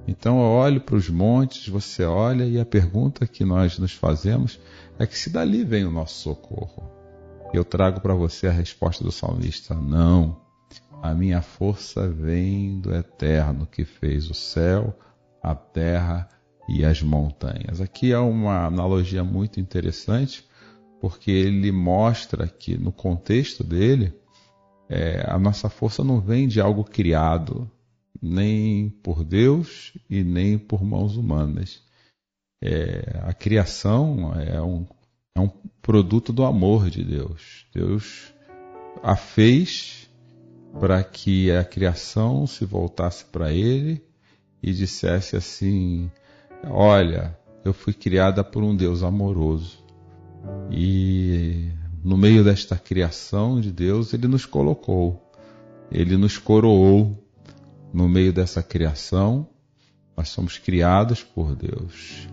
Então 0.08 0.40
eu 0.40 0.46
olho 0.46 0.82
para 0.82 0.96
os 0.96 1.10
montes, 1.10 1.68
você 1.68 2.04
olha 2.06 2.46
e 2.46 2.60
a 2.60 2.66
pergunta 2.66 3.28
que 3.28 3.44
nós 3.44 3.78
nos 3.78 3.94
fazemos 3.94 4.60
é 4.98 5.06
que 5.06 5.18
se 5.18 5.30
dali 5.30 5.64
vem 5.64 5.86
o 5.86 5.92
nosso 5.92 6.22
socorro. 6.22 6.90
Eu 7.54 7.66
trago 7.66 8.00
para 8.00 8.14
você 8.14 8.48
a 8.48 8.52
resposta 8.52 9.04
do 9.04 9.12
salmista: 9.12 9.74
não. 9.74 10.42
A 11.02 11.14
minha 11.14 11.42
força 11.42 12.08
vem 12.10 12.80
do 12.80 12.94
Eterno 12.94 13.68
que 13.68 13.86
fez 13.86 14.30
o 14.30 14.34
céu, 14.34 14.98
a 15.44 15.54
terra 15.54 16.28
e 16.68 16.84
as 16.84 17.02
montanhas. 17.02 17.80
Aqui 17.80 18.12
é 18.12 18.20
uma 18.20 18.66
analogia 18.66 19.24
muito 19.24 19.60
interessante 19.60 20.47
porque 21.00 21.32
ele 21.32 21.72
mostra 21.72 22.48
que 22.48 22.78
no 22.78 22.92
contexto 22.92 23.64
dele 23.64 24.14
é, 24.90 25.24
a 25.28 25.38
nossa 25.38 25.70
força 25.70 26.04
não 26.04 26.20
vem 26.20 26.48
de 26.48 26.60
algo 26.60 26.84
criado, 26.84 27.70
nem 28.22 28.90
por 28.90 29.24
Deus 29.24 29.94
e 30.10 30.24
nem 30.24 30.58
por 30.58 30.84
mãos 30.84 31.16
humanas. 31.16 31.82
É, 32.64 33.20
a 33.24 33.34
criação 33.34 34.34
é 34.36 34.62
um, 34.62 34.86
é 35.36 35.40
um 35.40 35.50
produto 35.82 36.34
do 36.34 36.44
amor 36.44 36.90
de 36.90 37.04
Deus. 37.04 37.68
Deus 37.74 38.34
a 39.04 39.16
fez 39.16 40.10
para 40.80 41.04
que 41.04 41.52
a 41.52 41.64
criação 41.64 42.48
se 42.48 42.66
voltasse 42.66 43.26
para 43.26 43.52
Ele 43.52 44.02
e 44.64 44.74
dissesse 44.74 45.36
assim: 45.36 46.10
Olha, 46.64 47.38
eu 47.64 47.74
fui 47.74 47.94
criada 47.94 48.44
por 48.44 48.64
um 48.64 48.76
Deus 48.76 49.04
amoroso 49.04 49.87
e 50.72 51.72
no 52.04 52.18
meio 52.18 52.44
desta 52.44 52.78
criação 52.78 53.60
de 53.60 53.72
Deus, 53.72 54.14
ele 54.14 54.28
nos 54.28 54.46
colocou, 54.46 55.32
ele 55.92 56.18
nos 56.18 56.38
coroou. 56.38 57.24
No 57.94 58.08
meio 58.08 58.34
dessa 58.34 58.62
criação, 58.62 59.48
nós 60.16 60.30
somos 60.30 60.58
criados 60.58 61.24
por 61.24 61.56
Deus. 61.56 62.28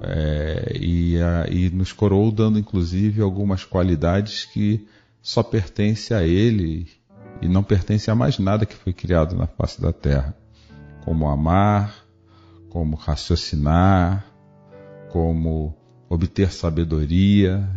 É, 0.00 0.72
e, 0.80 1.20
a, 1.20 1.46
e 1.50 1.68
nos 1.70 1.92
coroou 1.92 2.30
dando 2.30 2.58
inclusive 2.58 3.20
algumas 3.20 3.64
qualidades 3.64 4.44
que 4.44 4.86
só 5.20 5.42
pertencem 5.42 6.16
a 6.16 6.22
Ele 6.22 6.86
e 7.42 7.48
não 7.48 7.62
pertencem 7.62 8.12
a 8.12 8.14
mais 8.14 8.38
nada 8.38 8.64
que 8.64 8.74
foi 8.74 8.92
criado 8.92 9.36
na 9.36 9.46
face 9.46 9.80
da 9.80 9.92
terra, 9.92 10.36
como 11.04 11.28
amar, 11.28 12.04
como 12.68 12.96
raciocinar, 12.96 14.24
como 15.10 15.77
obter 16.08 16.50
sabedoria. 16.52 17.68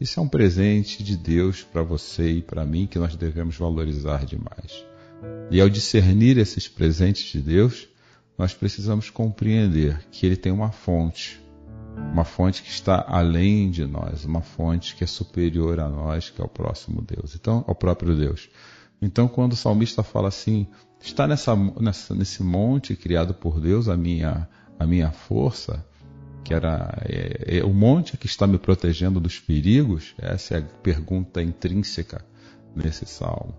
Isso 0.00 0.20
é 0.20 0.22
um 0.22 0.28
presente 0.28 1.02
de 1.02 1.16
Deus 1.16 1.62
para 1.62 1.82
você 1.82 2.30
e 2.32 2.42
para 2.42 2.64
mim 2.64 2.86
que 2.86 2.98
nós 2.98 3.16
devemos 3.16 3.56
valorizar 3.56 4.24
demais. 4.24 4.84
E 5.50 5.60
ao 5.60 5.68
discernir 5.68 6.36
esses 6.38 6.68
presentes 6.68 7.32
de 7.32 7.40
Deus, 7.40 7.88
nós 8.36 8.52
precisamos 8.52 9.10
compreender 9.10 9.98
que 10.10 10.26
Ele 10.26 10.36
tem 10.36 10.52
uma 10.52 10.70
fonte, 10.70 11.40
uma 12.12 12.24
fonte 12.24 12.62
que 12.62 12.70
está 12.70 13.04
além 13.06 13.70
de 13.70 13.86
nós, 13.86 14.24
uma 14.24 14.42
fonte 14.42 14.96
que 14.96 15.04
é 15.04 15.06
superior 15.06 15.78
a 15.80 15.88
nós, 15.88 16.30
que 16.30 16.40
é 16.40 16.44
o 16.44 16.48
próximo 16.48 17.00
Deus, 17.02 17.34
então 17.34 17.64
ao 17.66 17.74
próprio 17.74 18.16
Deus. 18.16 18.50
Então, 19.00 19.28
quando 19.28 19.52
o 19.52 19.56
salmista 19.56 20.02
fala 20.02 20.28
assim, 20.28 20.66
está 21.00 21.26
nessa, 21.26 21.54
nessa, 21.80 22.14
nesse 22.14 22.42
monte 22.42 22.96
criado 22.96 23.34
por 23.34 23.60
Deus 23.60 23.88
a 23.88 23.96
minha 23.96 24.48
a 24.78 24.86
minha 24.86 25.10
força, 25.10 25.84
que 26.44 26.52
era 26.52 26.94
é, 27.08 27.58
é, 27.58 27.64
o 27.64 27.72
monte 27.72 28.16
que 28.18 28.26
está 28.26 28.46
me 28.46 28.58
protegendo 28.58 29.18
dos 29.18 29.40
perigos? 29.40 30.14
Essa 30.18 30.56
é 30.56 30.58
a 30.58 30.62
pergunta 30.62 31.42
intrínseca 31.42 32.24
nesse 32.76 33.06
salmo. 33.06 33.54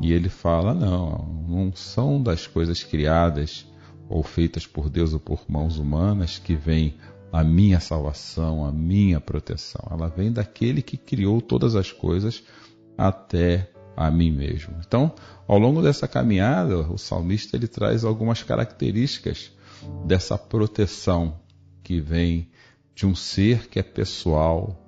E 0.00 0.12
ele 0.12 0.28
fala: 0.28 0.72
não, 0.72 1.44
não 1.48 1.72
são 1.74 2.22
das 2.22 2.46
coisas 2.46 2.84
criadas 2.84 3.66
ou 4.08 4.22
feitas 4.22 4.66
por 4.66 4.88
Deus 4.88 5.12
ou 5.12 5.20
por 5.20 5.44
mãos 5.48 5.76
humanas 5.76 6.38
que 6.38 6.54
vem 6.54 6.94
a 7.32 7.44
minha 7.44 7.80
salvação, 7.80 8.64
a 8.64 8.72
minha 8.72 9.20
proteção. 9.20 9.86
Ela 9.90 10.08
vem 10.08 10.32
daquele 10.32 10.82
que 10.82 10.96
criou 10.96 11.40
todas 11.40 11.74
as 11.74 11.92
coisas 11.92 12.42
até 12.96 13.70
a 13.96 14.10
mim 14.10 14.30
mesmo. 14.30 14.76
Então, 14.86 15.14
ao 15.46 15.58
longo 15.58 15.82
dessa 15.82 16.08
caminhada, 16.08 16.78
o 16.78 16.96
salmista 16.96 17.56
ele 17.56 17.68
traz 17.68 18.04
algumas 18.04 18.42
características 18.42 19.52
dessa 20.06 20.38
proteção 20.38 21.38
que 21.90 22.00
vem 22.00 22.48
de 22.94 23.04
um 23.04 23.16
ser 23.16 23.66
que 23.66 23.76
é 23.76 23.82
pessoal, 23.82 24.80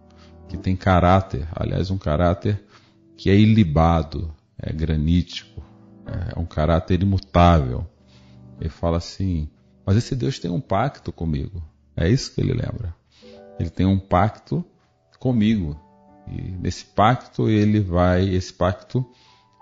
que 0.48 0.56
tem 0.56 0.76
caráter, 0.76 1.48
aliás, 1.52 1.90
um 1.90 1.98
caráter 1.98 2.62
que 3.16 3.28
é 3.28 3.34
ilibado, 3.34 4.32
é 4.56 4.72
granítico, 4.72 5.60
é 6.06 6.38
um 6.38 6.46
caráter 6.46 7.02
imutável. 7.02 7.84
Ele 8.60 8.68
fala 8.68 8.98
assim: 8.98 9.50
Mas 9.84 9.96
esse 9.96 10.14
Deus 10.14 10.38
tem 10.38 10.48
um 10.48 10.60
pacto 10.60 11.12
comigo. 11.12 11.60
É 11.96 12.08
isso 12.08 12.32
que 12.32 12.40
ele 12.40 12.52
lembra. 12.52 12.94
Ele 13.58 13.68
tem 13.68 13.84
um 13.84 13.98
pacto 13.98 14.64
comigo. 15.18 15.76
E 16.28 16.52
nesse 16.52 16.84
pacto 16.84 17.48
ele 17.48 17.80
vai, 17.80 18.28
esse 18.28 18.52
pacto 18.52 19.04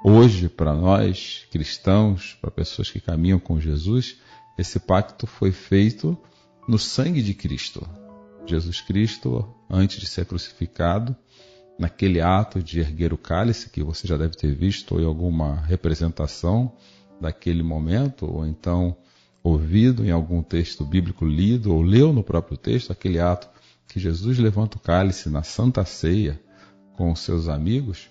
hoje 0.05 0.47
para 0.47 0.75
nós 0.75 1.47
cristãos, 1.51 2.37
para 2.39 2.51
pessoas 2.51 2.91
que 2.91 3.01
caminham 3.01 3.39
com 3.39 3.59
Jesus, 3.59 4.19
esse 4.59 4.79
pacto 4.79 5.27
foi 5.27 5.53
feito 5.53 6.19
no 6.71 6.79
sangue 6.79 7.21
de 7.21 7.35
Cristo. 7.35 7.85
Jesus 8.47 8.81
Cristo, 8.81 9.45
antes 9.69 9.99
de 9.99 10.07
ser 10.07 10.25
crucificado, 10.25 11.17
naquele 11.77 12.21
ato 12.21 12.63
de 12.63 12.79
erguer 12.79 13.13
o 13.13 13.19
cálice, 13.19 13.71
que 13.71 13.83
você 13.83 14.07
já 14.07 14.17
deve 14.17 14.37
ter 14.37 14.55
visto 14.55 15.01
em 15.01 15.05
alguma 15.05 15.63
representação 15.63 16.73
daquele 17.21 17.65
momento, 17.65 18.25
ou 18.25 18.47
então 18.47 18.97
ouvido 19.43 20.07
em 20.07 20.13
algum 20.13 20.45
texto 20.45 20.85
bíblico 20.85 21.25
lido, 21.25 21.75
ou 21.75 21.83
leu 21.83 22.13
no 22.13 22.23
próprio 22.23 22.57
texto, 22.57 22.93
aquele 22.93 23.19
ato 23.19 23.49
que 23.89 23.99
Jesus 23.99 24.39
levanta 24.39 24.77
o 24.77 24.81
cálice 24.81 25.29
na 25.29 25.43
Santa 25.43 25.85
Ceia 25.85 26.41
com 26.97 27.11
os 27.11 27.19
seus 27.19 27.49
amigos, 27.49 28.09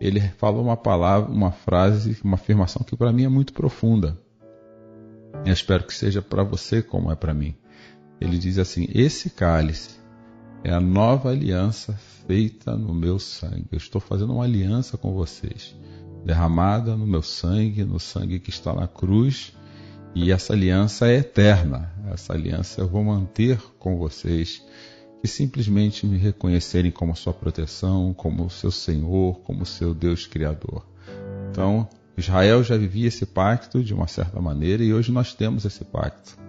ele 0.00 0.20
falou 0.38 0.62
uma 0.62 0.76
palavra, 0.76 1.28
uma 1.28 1.50
frase, 1.50 2.16
uma 2.22 2.36
afirmação 2.36 2.84
que 2.84 2.96
para 2.96 3.12
mim 3.12 3.24
é 3.24 3.28
muito 3.28 3.52
profunda. 3.52 4.16
Eu 5.44 5.52
espero 5.52 5.82
que 5.84 5.92
seja 5.92 6.22
para 6.22 6.44
você 6.44 6.80
como 6.80 7.10
é 7.10 7.16
para 7.16 7.34
mim. 7.34 7.56
Ele 8.20 8.38
diz 8.38 8.58
assim: 8.58 8.88
Esse 8.92 9.30
cálice 9.30 9.90
é 10.64 10.72
a 10.72 10.80
nova 10.80 11.30
aliança 11.30 11.92
feita 12.26 12.76
no 12.76 12.94
meu 12.94 13.18
sangue. 13.18 13.66
Eu 13.70 13.78
estou 13.78 14.00
fazendo 14.00 14.32
uma 14.34 14.44
aliança 14.44 14.96
com 14.96 15.12
vocês, 15.12 15.76
derramada 16.24 16.96
no 16.96 17.06
meu 17.06 17.22
sangue, 17.22 17.84
no 17.84 18.00
sangue 18.00 18.38
que 18.38 18.50
está 18.50 18.72
na 18.72 18.88
cruz. 18.88 19.52
E 20.14 20.32
essa 20.32 20.54
aliança 20.54 21.08
é 21.08 21.18
eterna. 21.18 21.92
Essa 22.10 22.32
aliança 22.32 22.80
eu 22.80 22.88
vou 22.88 23.04
manter 23.04 23.60
com 23.78 23.98
vocês 23.98 24.62
que 25.20 25.28
simplesmente 25.28 26.06
me 26.06 26.16
reconhecerem 26.16 26.90
como 26.90 27.14
sua 27.14 27.34
proteção, 27.34 28.14
como 28.14 28.48
seu 28.48 28.70
Senhor, 28.70 29.40
como 29.40 29.66
seu 29.66 29.94
Deus 29.94 30.26
Criador. 30.26 30.86
Então, 31.50 31.88
Israel 32.16 32.64
já 32.64 32.76
vivia 32.76 33.08
esse 33.08 33.26
pacto 33.26 33.82
de 33.82 33.92
uma 33.92 34.06
certa 34.06 34.40
maneira 34.40 34.82
e 34.82 34.92
hoje 34.92 35.12
nós 35.12 35.34
temos 35.34 35.64
esse 35.64 35.84
pacto. 35.84 36.45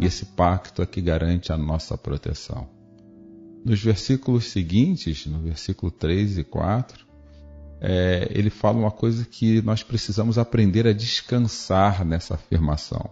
E 0.00 0.06
esse 0.06 0.26
pacto 0.26 0.82
é 0.82 0.86
que 0.86 1.00
garante 1.00 1.52
a 1.52 1.56
nossa 1.56 1.96
proteção. 1.96 2.68
Nos 3.64 3.82
versículos 3.82 4.46
seguintes, 4.46 5.26
no 5.26 5.40
versículo 5.40 5.90
3 5.90 6.38
e 6.38 6.44
4, 6.44 7.06
é, 7.80 8.28
ele 8.30 8.50
fala 8.50 8.78
uma 8.78 8.90
coisa 8.90 9.24
que 9.24 9.60
nós 9.62 9.82
precisamos 9.82 10.38
aprender 10.38 10.86
a 10.86 10.92
descansar 10.92 12.04
nessa 12.04 12.34
afirmação. 12.34 13.10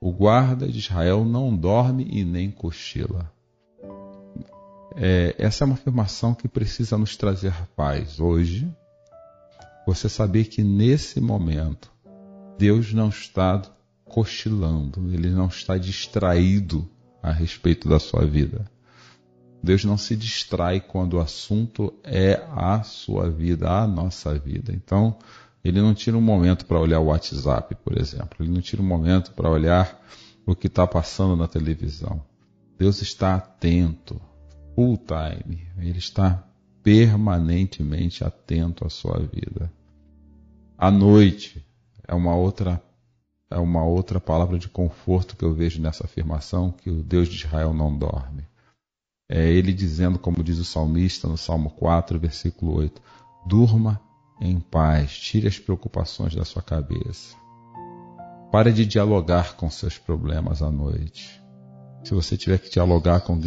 O 0.00 0.12
guarda 0.12 0.66
de 0.66 0.78
Israel 0.78 1.24
não 1.24 1.56
dorme 1.56 2.06
e 2.10 2.24
nem 2.24 2.50
cochila. 2.50 3.32
É, 4.96 5.34
essa 5.38 5.64
é 5.64 5.66
uma 5.66 5.74
afirmação 5.74 6.34
que 6.34 6.48
precisa 6.48 6.98
nos 6.98 7.16
trazer 7.16 7.54
paz 7.76 8.20
hoje. 8.20 8.70
Você 9.86 10.08
saber 10.08 10.44
que 10.44 10.62
nesse 10.62 11.20
momento 11.20 11.90
Deus 12.58 12.92
não 12.92 13.08
está 13.08 13.62
cochilando, 14.12 15.10
ele 15.12 15.30
não 15.30 15.46
está 15.46 15.78
distraído 15.78 16.86
a 17.22 17.32
respeito 17.32 17.88
da 17.88 17.98
sua 17.98 18.26
vida. 18.26 18.70
Deus 19.62 19.84
não 19.84 19.96
se 19.96 20.14
distrai 20.14 20.80
quando 20.80 21.14
o 21.14 21.20
assunto 21.20 21.94
é 22.04 22.44
a 22.50 22.82
sua 22.82 23.30
vida, 23.30 23.70
a 23.70 23.86
nossa 23.86 24.38
vida. 24.38 24.70
Então, 24.72 25.16
ele 25.64 25.80
não 25.80 25.94
tira 25.94 26.16
um 26.16 26.20
momento 26.20 26.66
para 26.66 26.78
olhar 26.78 27.00
o 27.00 27.06
WhatsApp, 27.06 27.74
por 27.76 27.98
exemplo. 27.98 28.36
Ele 28.40 28.50
não 28.50 28.60
tira 28.60 28.82
um 28.82 28.86
momento 28.86 29.32
para 29.32 29.48
olhar 29.48 29.98
o 30.44 30.54
que 30.54 30.66
está 30.66 30.86
passando 30.86 31.34
na 31.34 31.48
televisão. 31.48 32.20
Deus 32.78 33.00
está 33.00 33.36
atento, 33.36 34.20
full 34.74 34.98
time. 34.98 35.66
Ele 35.78 35.98
está 35.98 36.46
permanentemente 36.82 38.24
atento 38.24 38.84
à 38.84 38.90
sua 38.90 39.20
vida. 39.20 39.72
A 40.76 40.90
noite 40.90 41.64
é 42.06 42.14
uma 42.14 42.34
outra 42.34 42.82
é 43.52 43.58
uma 43.58 43.84
outra 43.84 44.18
palavra 44.18 44.58
de 44.58 44.68
conforto 44.68 45.36
que 45.36 45.44
eu 45.44 45.52
vejo 45.54 45.80
nessa 45.80 46.04
afirmação 46.04 46.70
que 46.70 46.90
o 46.90 47.02
Deus 47.02 47.28
de 47.28 47.36
Israel 47.36 47.72
não 47.72 47.96
dorme. 47.96 48.46
É 49.28 49.48
ele 49.48 49.72
dizendo, 49.72 50.18
como 50.18 50.42
diz 50.42 50.58
o 50.58 50.64
salmista 50.64 51.28
no 51.28 51.36
Salmo 51.36 51.70
4, 51.70 52.18
versículo 52.18 52.76
8: 52.76 53.00
Durma 53.46 54.00
em 54.40 54.58
paz, 54.58 55.12
tire 55.18 55.46
as 55.46 55.58
preocupações 55.58 56.34
da 56.34 56.44
sua 56.44 56.62
cabeça. 56.62 57.36
Pare 58.50 58.72
de 58.72 58.84
dialogar 58.84 59.56
com 59.56 59.70
seus 59.70 59.96
problemas 59.96 60.62
à 60.62 60.70
noite. 60.70 61.42
Se 62.04 62.12
você 62.12 62.36
tiver 62.36 62.58
que 62.58 62.70
dialogar 62.70 63.20
com 63.20 63.38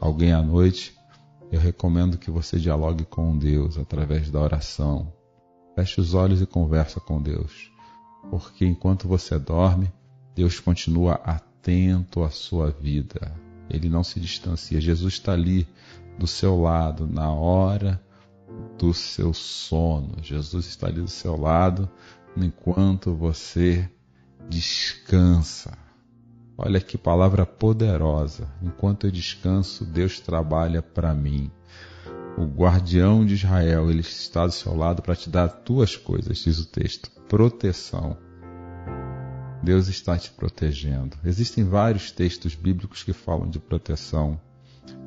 alguém 0.00 0.32
à 0.32 0.42
noite, 0.42 0.94
eu 1.50 1.60
recomendo 1.60 2.18
que 2.18 2.30
você 2.30 2.58
dialogue 2.58 3.04
com 3.04 3.36
Deus 3.38 3.78
através 3.78 4.30
da 4.30 4.40
oração. 4.40 5.12
Feche 5.74 6.00
os 6.00 6.12
olhos 6.12 6.42
e 6.42 6.46
conversa 6.46 7.00
com 7.00 7.22
Deus 7.22 7.71
porque 8.30 8.64
enquanto 8.64 9.08
você 9.08 9.38
dorme, 9.38 9.92
Deus 10.34 10.60
continua 10.60 11.14
atento 11.24 12.22
à 12.22 12.30
sua 12.30 12.70
vida. 12.70 13.34
Ele 13.68 13.88
não 13.88 14.02
se 14.02 14.20
distancia. 14.20 14.80
Jesus 14.80 15.14
está 15.14 15.32
ali 15.32 15.66
do 16.18 16.26
seu 16.26 16.60
lado 16.60 17.06
na 17.06 17.30
hora 17.32 18.00
do 18.78 18.92
seu 18.92 19.32
sono. 19.32 20.16
Jesus 20.22 20.66
está 20.66 20.86
ali 20.86 21.00
do 21.00 21.08
seu 21.08 21.36
lado 21.36 21.88
enquanto 22.36 23.14
você 23.14 23.88
descansa. 24.48 25.76
Olha 26.56 26.80
que 26.80 26.98
palavra 26.98 27.46
poderosa. 27.46 28.48
Enquanto 28.62 29.06
eu 29.06 29.10
descanso, 29.10 29.84
Deus 29.84 30.20
trabalha 30.20 30.82
para 30.82 31.14
mim. 31.14 31.50
O 32.36 32.44
guardião 32.44 33.26
de 33.26 33.34
Israel, 33.34 33.90
ele 33.90 34.00
está 34.00 34.46
do 34.46 34.52
seu 34.52 34.74
lado 34.74 35.02
para 35.02 35.14
te 35.14 35.28
dar 35.28 35.48
tuas 35.48 35.96
coisas, 35.96 36.38
diz 36.38 36.58
o 36.58 36.66
texto 36.66 37.10
proteção. 37.28 38.16
Deus 39.62 39.88
está 39.88 40.18
te 40.18 40.30
protegendo. 40.30 41.16
Existem 41.24 41.64
vários 41.64 42.10
textos 42.10 42.54
bíblicos 42.54 43.02
que 43.02 43.12
falam 43.12 43.48
de 43.48 43.58
proteção, 43.58 44.38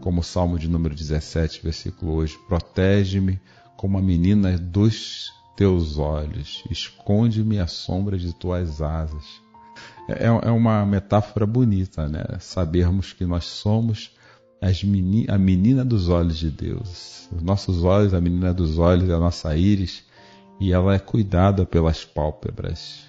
como 0.01 0.21
o 0.21 0.23
Salmo 0.23 0.57
de 0.57 0.67
número 0.67 0.95
17, 0.95 1.61
versículo 1.61 2.13
8: 2.13 2.39
Protege-me 2.47 3.39
como 3.75 3.97
a 3.97 4.01
menina 4.01 4.57
dos 4.57 5.31
teus 5.55 5.97
olhos, 5.97 6.63
esconde-me 6.69 7.59
à 7.59 7.67
sombra 7.67 8.17
de 8.17 8.33
tuas 8.33 8.81
asas. 8.81 9.25
É, 10.07 10.25
é 10.25 10.51
uma 10.51 10.85
metáfora 10.85 11.45
bonita, 11.45 12.07
né? 12.07 12.23
Sabermos 12.39 13.13
que 13.13 13.25
nós 13.25 13.45
somos 13.45 14.15
a 14.61 15.37
menina 15.37 15.85
dos 15.85 16.09
olhos 16.09 16.37
de 16.37 16.49
Deus. 16.49 17.29
Os 17.31 17.41
nossos 17.41 17.83
olhos, 17.83 18.13
a 18.13 18.21
menina 18.21 18.53
dos 18.53 18.79
olhos, 18.79 19.09
é 19.09 19.13
a 19.13 19.19
nossa 19.19 19.55
íris, 19.55 20.03
e 20.59 20.71
ela 20.71 20.95
é 20.95 20.99
cuidada 20.99 21.65
pelas 21.65 22.03
pálpebras. 22.05 23.03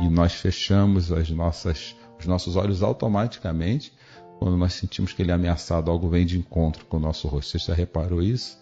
E 0.00 0.08
nós 0.08 0.34
fechamos 0.34 1.12
as 1.12 1.30
nossas, 1.30 1.94
os 2.18 2.26
nossos 2.26 2.56
olhos 2.56 2.82
automaticamente 2.82 3.92
quando 4.38 4.56
nós 4.56 4.74
sentimos 4.74 5.12
que 5.12 5.20
ele 5.20 5.32
é 5.32 5.34
ameaçado, 5.34 5.90
algo 5.90 6.08
vem 6.08 6.24
de 6.24 6.38
encontro 6.38 6.84
com 6.86 6.96
o 6.96 7.00
nosso 7.00 7.26
rosto. 7.26 7.58
Você 7.58 7.58
já 7.58 7.74
reparou 7.74 8.22
isso? 8.22 8.56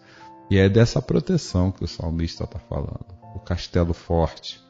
E 0.50 0.58
é 0.58 0.68
dessa 0.68 1.02
proteção 1.02 1.70
que 1.70 1.84
o 1.84 1.88
salmista 1.88 2.44
está 2.44 2.58
falando. 2.58 3.06
O 3.34 3.40
castelo 3.40 3.92
forte, 3.92 4.60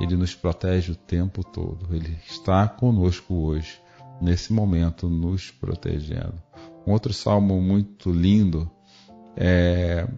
ele 0.00 0.16
nos 0.16 0.34
protege 0.34 0.92
o 0.92 0.96
tempo 0.96 1.44
todo. 1.44 1.94
Ele 1.94 2.18
está 2.26 2.66
conosco 2.66 3.34
hoje, 3.34 3.80
nesse 4.20 4.52
momento, 4.52 5.08
nos 5.08 5.50
protegendo. 5.50 6.47
Um 6.88 6.92
outro 6.92 7.12
salmo 7.12 7.60
muito 7.60 8.10
lindo 8.10 8.66
é 9.36 10.08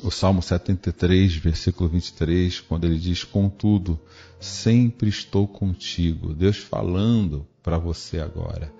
o 0.00 0.08
Salmo 0.08 0.40
73, 0.40 1.34
versículo 1.34 1.88
23, 1.90 2.60
quando 2.60 2.84
ele 2.84 2.96
diz: 2.96 3.24
Contudo, 3.24 3.98
sempre 4.38 5.08
estou 5.08 5.48
contigo. 5.48 6.32
Deus 6.32 6.58
falando 6.58 7.44
para 7.60 7.76
você 7.76 8.20
agora. 8.20 8.72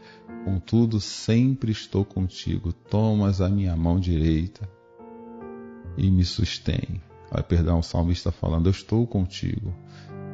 Contudo, 0.44 1.01
sempre 1.01 1.72
estou 1.72 2.05
contigo. 2.05 2.72
Tomas 2.72 3.40
a 3.40 3.48
minha 3.48 3.75
mão 3.75 3.98
direita 3.98 4.70
e 5.96 6.09
me 6.12 6.25
sustém. 6.25 7.03
Perdão, 7.48 7.81
o 7.81 7.83
salmista 7.83 8.31
falando: 8.31 8.68
Eu 8.68 8.72
estou 8.72 9.05
contigo. 9.05 9.75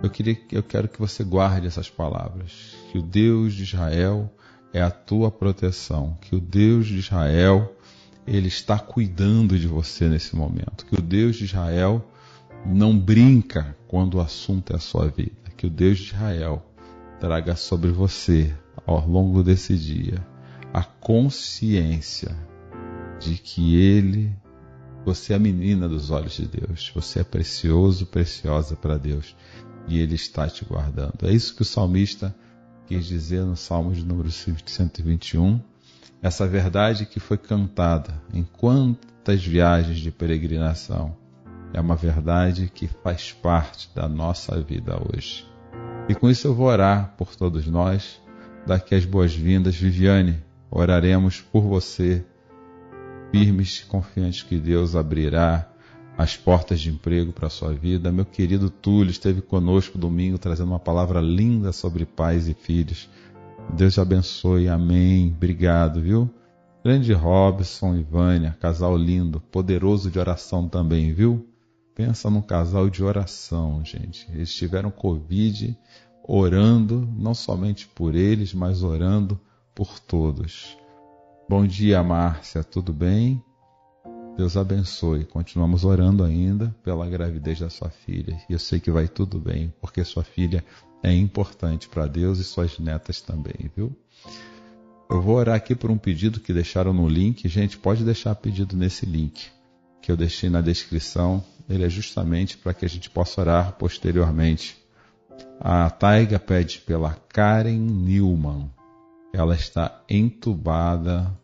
Eu, 0.02 0.10
queria, 0.10 0.38
eu 0.52 0.62
quero 0.62 0.88
que 0.88 0.98
você 0.98 1.24
guarde 1.24 1.66
essas 1.66 1.88
palavras. 1.88 2.76
Que 2.92 2.98
o 2.98 3.02
Deus 3.02 3.54
de 3.54 3.62
Israel 3.62 4.30
é 4.72 4.82
a 4.82 4.90
tua 4.90 5.30
proteção. 5.30 6.16
Que 6.20 6.34
o 6.34 6.40
Deus 6.40 6.86
de 6.86 6.98
Israel 6.98 7.74
ele 8.26 8.48
está 8.48 8.78
cuidando 8.78 9.58
de 9.58 9.66
você 9.66 10.08
nesse 10.08 10.36
momento. 10.36 10.84
Que 10.84 10.98
o 10.98 11.02
Deus 11.02 11.36
de 11.36 11.44
Israel 11.44 12.06
não 12.66 12.98
brinca 12.98 13.76
quando 13.86 14.14
o 14.14 14.20
assunto 14.20 14.72
é 14.72 14.76
a 14.76 14.80
sua 14.80 15.08
vida. 15.08 15.32
Que 15.56 15.66
o 15.66 15.70
Deus 15.70 15.98
de 15.98 16.12
Israel 16.12 16.62
traga 17.18 17.56
sobre 17.56 17.90
você, 17.90 18.54
ao 18.86 19.06
longo 19.06 19.42
desse 19.42 19.76
dia, 19.76 20.24
a 20.72 20.82
consciência 20.82 22.36
de 23.18 23.36
que 23.36 23.76
Ele, 23.76 24.32
você 25.04 25.32
é 25.32 25.36
a 25.36 25.40
menina 25.40 25.88
dos 25.88 26.10
olhos 26.10 26.34
de 26.34 26.46
Deus, 26.46 26.92
você 26.94 27.20
é 27.20 27.24
precioso, 27.24 28.06
preciosa 28.06 28.76
para 28.76 28.96
Deus 28.96 29.34
e 29.88 29.98
Ele 29.98 30.14
está 30.14 30.48
te 30.48 30.64
guardando. 30.64 31.26
É 31.26 31.32
isso 31.32 31.54
que 31.56 31.62
o 31.62 31.64
salmista 31.64 32.34
quis 32.88 33.04
dizer 33.04 33.44
no 33.44 33.54
Salmo 33.54 33.92
de 33.92 34.02
número 34.02 34.30
121 34.30 35.60
essa 36.22 36.46
verdade 36.48 37.04
que 37.04 37.20
foi 37.20 37.36
cantada 37.36 38.18
em 38.32 38.42
quantas 38.42 39.44
viagens 39.44 39.98
de 39.98 40.10
peregrinação 40.10 41.14
é 41.74 41.80
uma 41.82 41.94
verdade 41.94 42.72
que 42.74 42.88
faz 42.88 43.30
parte 43.30 43.90
da 43.94 44.08
nossa 44.08 44.58
vida 44.62 44.98
hoje. 44.98 45.46
E 46.08 46.14
com 46.14 46.30
isso 46.30 46.48
eu 46.48 46.54
vou 46.54 46.66
orar 46.66 47.14
por 47.18 47.36
todos 47.36 47.66
nós, 47.66 48.18
daqui 48.66 48.94
as 48.94 49.04
boas-vindas. 49.04 49.76
Viviane, 49.76 50.42
oraremos 50.70 51.42
por 51.42 51.60
você, 51.60 52.24
firmes 53.30 53.84
confiantes 53.84 54.42
que 54.42 54.58
Deus 54.58 54.96
abrirá 54.96 55.70
as 56.18 56.36
portas 56.36 56.80
de 56.80 56.90
emprego 56.90 57.32
para 57.32 57.46
a 57.46 57.50
sua 57.50 57.72
vida. 57.72 58.10
Meu 58.10 58.24
querido 58.24 58.68
Túlio 58.68 59.12
esteve 59.12 59.40
conosco 59.40 59.96
domingo 59.96 60.36
trazendo 60.36 60.72
uma 60.72 60.80
palavra 60.80 61.20
linda 61.20 61.70
sobre 61.70 62.04
pais 62.04 62.48
e 62.48 62.54
filhos. 62.54 63.08
Deus 63.72 63.94
te 63.94 64.00
abençoe. 64.00 64.68
Amém. 64.68 65.32
Obrigado, 65.36 66.00
viu? 66.00 66.28
Grande 66.84 67.12
Robson 67.12 67.94
e 67.94 68.02
Vânia, 68.02 68.56
casal 68.58 68.96
lindo, 68.96 69.40
poderoso 69.40 70.10
de 70.10 70.18
oração 70.18 70.68
também, 70.68 71.12
viu? 71.12 71.46
Pensa 71.94 72.28
num 72.28 72.42
casal 72.42 72.90
de 72.90 73.04
oração, 73.04 73.84
gente. 73.84 74.28
Eles 74.32 74.52
tiveram 74.52 74.90
Covid 74.90 75.78
orando, 76.26 77.08
não 77.16 77.32
somente 77.32 77.86
por 77.86 78.16
eles, 78.16 78.52
mas 78.52 78.82
orando 78.82 79.40
por 79.72 80.00
todos. 80.00 80.76
Bom 81.48 81.64
dia, 81.64 82.02
Márcia, 82.02 82.64
tudo 82.64 82.92
bem? 82.92 83.42
Deus 84.38 84.56
abençoe. 84.56 85.24
Continuamos 85.24 85.84
orando 85.84 86.22
ainda 86.22 86.72
pela 86.84 87.08
gravidez 87.08 87.58
da 87.58 87.68
sua 87.68 87.90
filha. 87.90 88.40
E 88.48 88.52
eu 88.52 88.58
sei 88.60 88.78
que 88.78 88.88
vai 88.88 89.08
tudo 89.08 89.36
bem, 89.36 89.74
porque 89.80 90.04
sua 90.04 90.22
filha 90.22 90.64
é 91.02 91.12
importante 91.12 91.88
para 91.88 92.06
Deus 92.06 92.38
e 92.38 92.44
suas 92.44 92.78
netas 92.78 93.20
também, 93.20 93.68
viu? 93.74 93.92
Eu 95.10 95.20
vou 95.20 95.34
orar 95.34 95.56
aqui 95.56 95.74
por 95.74 95.90
um 95.90 95.98
pedido 95.98 96.38
que 96.38 96.52
deixaram 96.52 96.92
no 96.92 97.08
link. 97.08 97.48
Gente, 97.48 97.76
pode 97.76 98.04
deixar 98.04 98.32
pedido 98.36 98.76
nesse 98.76 99.04
link 99.04 99.50
que 100.00 100.12
eu 100.12 100.16
deixei 100.16 100.48
na 100.48 100.60
descrição. 100.60 101.42
Ele 101.68 101.84
é 101.84 101.88
justamente 101.88 102.56
para 102.56 102.72
que 102.72 102.84
a 102.84 102.88
gente 102.88 103.10
possa 103.10 103.40
orar 103.40 103.72
posteriormente. 103.72 104.78
A 105.58 105.90
Taiga 105.90 106.38
pede 106.38 106.78
pela 106.78 107.10
Karen 107.28 107.76
Newman. 107.76 108.70
Ela 109.32 109.56
está 109.56 110.00
entubada 110.08 111.36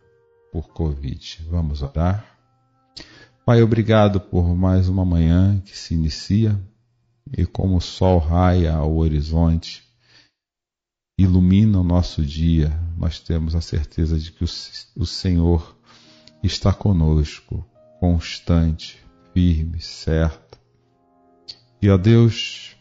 por 0.53 0.69
Covid. 0.69 1.45
Vamos 1.51 1.83
orar? 1.83 2.34
Pai, 3.45 3.63
obrigado 3.63 4.19
por 4.19 4.57
mais 4.57 4.89
uma 4.89 5.05
manhã 5.05 5.61
que 5.61 5.77
se 5.77 5.93
inicia 5.93 6.59
e 7.37 7.45
como 7.45 7.77
o 7.77 7.81
sol 7.81 8.19
raia 8.19 8.75
ao 8.75 8.97
horizonte, 8.97 9.85
ilumina 11.19 11.79
o 11.79 11.85
nosso 11.85 12.25
dia, 12.25 12.73
nós 12.97 13.21
temos 13.21 13.55
a 13.55 13.61
certeza 13.61 14.19
de 14.19 14.33
que 14.33 14.45
o, 14.45 15.05
Senhor 15.05 15.77
está 16.43 16.73
conosco, 16.73 17.63
constante, 18.01 18.99
firme, 19.35 19.79
certo. 19.79 20.59
E 21.83 21.91
ó 21.91 21.99
Deus, 21.99 22.75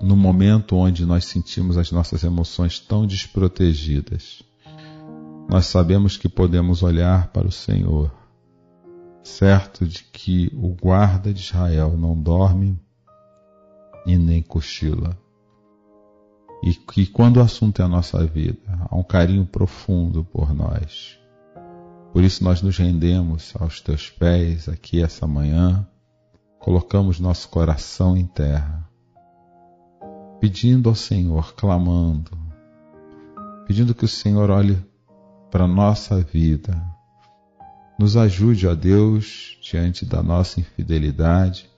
no 0.00 0.16
momento 0.16 0.76
onde 0.76 1.04
nós 1.04 1.24
sentimos 1.24 1.76
as 1.76 1.90
nossas 1.90 2.22
emoções 2.22 2.78
tão 2.78 3.04
desprotegidas, 3.04 4.44
nós 5.50 5.66
sabemos 5.66 6.16
que 6.16 6.28
podemos 6.28 6.84
olhar 6.84 7.32
para 7.32 7.48
o 7.48 7.52
Senhor, 7.52 8.12
certo 9.24 9.86
de 9.86 10.04
que 10.04 10.50
o 10.54 10.68
guarda 10.68 11.32
de 11.32 11.40
Israel 11.40 11.96
não 11.96 12.14
dorme 12.14 12.78
e 14.06 14.16
nem 14.16 14.42
cochila. 14.42 15.18
E 16.62 16.74
que 16.74 17.06
quando 17.06 17.38
o 17.38 17.42
assunto 17.42 17.80
é 17.82 17.84
a 17.84 17.88
nossa 17.88 18.24
vida, 18.24 18.86
há 18.88 18.96
um 18.96 19.02
carinho 19.02 19.46
profundo 19.46 20.24
por 20.24 20.54
nós. 20.54 21.18
Por 22.12 22.22
isso 22.22 22.44
nós 22.44 22.62
nos 22.62 22.76
rendemos 22.76 23.52
aos 23.58 23.80
teus 23.80 24.08
pés 24.08 24.68
aqui 24.68 25.02
essa 25.02 25.26
manhã, 25.26 25.86
colocamos 26.60 27.18
nosso 27.18 27.48
coração 27.48 28.16
em 28.16 28.26
terra, 28.26 28.88
pedindo 30.38 30.88
ao 30.88 30.94
Senhor, 30.94 31.54
clamando, 31.54 32.38
pedindo 33.66 33.94
que 33.94 34.04
o 34.04 34.08
Senhor 34.08 34.48
olhe 34.50 34.78
para 35.50 35.64
a 35.64 35.68
nossa 35.68 36.20
vida, 36.20 36.80
nos 37.98 38.16
ajude, 38.16 38.66
ó 38.66 38.74
Deus, 38.74 39.58
diante 39.62 40.04
da 40.04 40.22
nossa 40.22 40.60
infidelidade, 40.60 41.70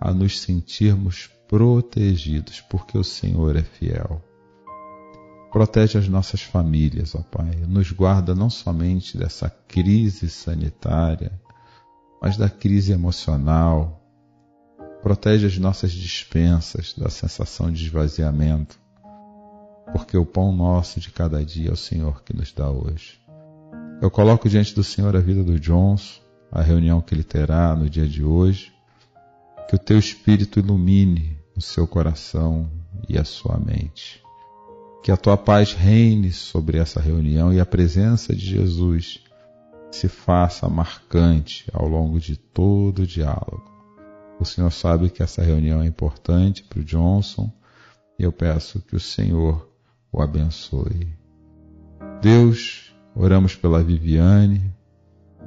a 0.00 0.12
nos 0.12 0.40
sentirmos 0.40 1.30
protegidos, 1.48 2.60
porque 2.60 2.96
o 2.98 3.04
Senhor 3.04 3.56
é 3.56 3.62
fiel. 3.62 4.22
Protege 5.50 5.98
as 5.98 6.08
nossas 6.08 6.40
famílias, 6.40 7.14
ó 7.14 7.22
Pai. 7.22 7.54
Nos 7.68 7.92
guarda 7.92 8.34
não 8.34 8.48
somente 8.48 9.18
dessa 9.18 9.50
crise 9.50 10.30
sanitária, 10.30 11.40
mas 12.20 12.36
da 12.36 12.48
crise 12.48 12.92
emocional. 12.92 14.00
Protege 15.02 15.46
as 15.46 15.58
nossas 15.58 15.92
dispensas 15.92 16.94
da 16.94 17.10
sensação 17.10 17.70
de 17.70 17.84
esvaziamento, 17.84 18.80
porque 19.92 20.16
o 20.16 20.24
pão 20.24 20.56
nosso 20.56 21.00
de 21.00 21.10
cada 21.10 21.44
dia 21.44 21.68
é 21.68 21.72
o 21.72 21.76
Senhor 21.76 22.22
que 22.22 22.34
nos 22.34 22.50
dá 22.52 22.70
hoje. 22.70 23.21
Eu 24.02 24.10
coloco 24.10 24.48
diante 24.48 24.74
do 24.74 24.82
Senhor 24.82 25.14
a 25.14 25.20
vida 25.20 25.44
do 25.44 25.60
Johnson, 25.60 26.20
a 26.50 26.60
reunião 26.60 27.00
que 27.00 27.14
ele 27.14 27.22
terá 27.22 27.76
no 27.76 27.88
dia 27.88 28.04
de 28.04 28.24
hoje, 28.24 28.72
que 29.68 29.76
o 29.76 29.78
teu 29.78 29.96
Espírito 29.96 30.58
ilumine 30.58 31.38
o 31.56 31.60
seu 31.60 31.86
coração 31.86 32.68
e 33.08 33.16
a 33.16 33.22
sua 33.22 33.60
mente. 33.60 34.20
Que 35.04 35.12
a 35.12 35.16
tua 35.16 35.36
paz 35.36 35.72
reine 35.72 36.32
sobre 36.32 36.78
essa 36.78 37.00
reunião 37.00 37.52
e 37.52 37.60
a 37.60 37.64
presença 37.64 38.34
de 38.34 38.44
Jesus 38.44 39.22
se 39.92 40.08
faça 40.08 40.68
marcante 40.68 41.70
ao 41.72 41.86
longo 41.86 42.18
de 42.18 42.36
todo 42.36 43.02
o 43.02 43.06
diálogo. 43.06 43.70
O 44.40 44.44
Senhor 44.44 44.72
sabe 44.72 45.10
que 45.10 45.22
essa 45.22 45.42
reunião 45.42 45.80
é 45.80 45.86
importante 45.86 46.64
para 46.64 46.80
o 46.80 46.84
Johnson 46.84 47.48
e 48.18 48.24
eu 48.24 48.32
peço 48.32 48.80
que 48.80 48.96
o 48.96 49.00
Senhor 49.00 49.70
o 50.10 50.20
abençoe. 50.20 51.06
Deus, 52.20 52.81
oramos 53.14 53.54
pela 53.54 53.82
Viviane, 53.82 54.72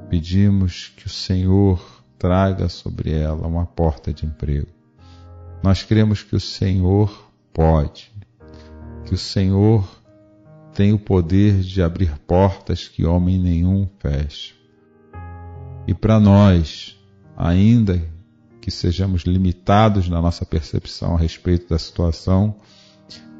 pedimos 0.08 0.92
que 0.96 1.06
o 1.06 1.10
Senhor 1.10 1.80
traga 2.18 2.68
sobre 2.68 3.12
ela 3.12 3.46
uma 3.46 3.66
porta 3.66 4.12
de 4.12 4.24
emprego. 4.24 4.68
Nós 5.62 5.82
cremos 5.82 6.22
que 6.22 6.36
o 6.36 6.40
Senhor 6.40 7.30
pode, 7.52 8.12
que 9.04 9.14
o 9.14 9.18
Senhor 9.18 9.88
tem 10.72 10.92
o 10.92 10.98
poder 10.98 11.60
de 11.60 11.82
abrir 11.82 12.18
portas 12.20 12.86
que 12.86 13.04
homem 13.04 13.38
nenhum 13.38 13.88
fecha. 13.98 14.54
E 15.86 15.94
para 15.94 16.20
nós, 16.20 16.98
ainda 17.36 18.02
que 18.60 18.70
sejamos 18.70 19.22
limitados 19.22 20.08
na 20.08 20.20
nossa 20.20 20.44
percepção 20.44 21.14
a 21.14 21.18
respeito 21.18 21.68
da 21.68 21.78
situação, 21.78 22.56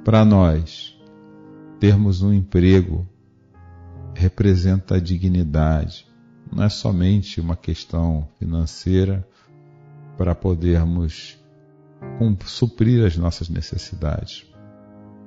para 0.05 0.25
nós, 0.25 0.97
termos 1.81 2.23
um 2.23 2.33
emprego 2.33 3.07
representa 4.17 4.97
a 4.97 5.01
dignidade. 5.01 6.07
Não 6.51 6.65
é 6.65 6.69
somente 6.69 7.41
uma 7.41 7.57
questão 7.57 8.27
financeira 8.39 9.27
para 10.17 10.35
podermos 10.35 11.39
suprir 12.47 13.05
as 13.05 13.17
nossas 13.17 13.49
necessidades. 13.49 14.47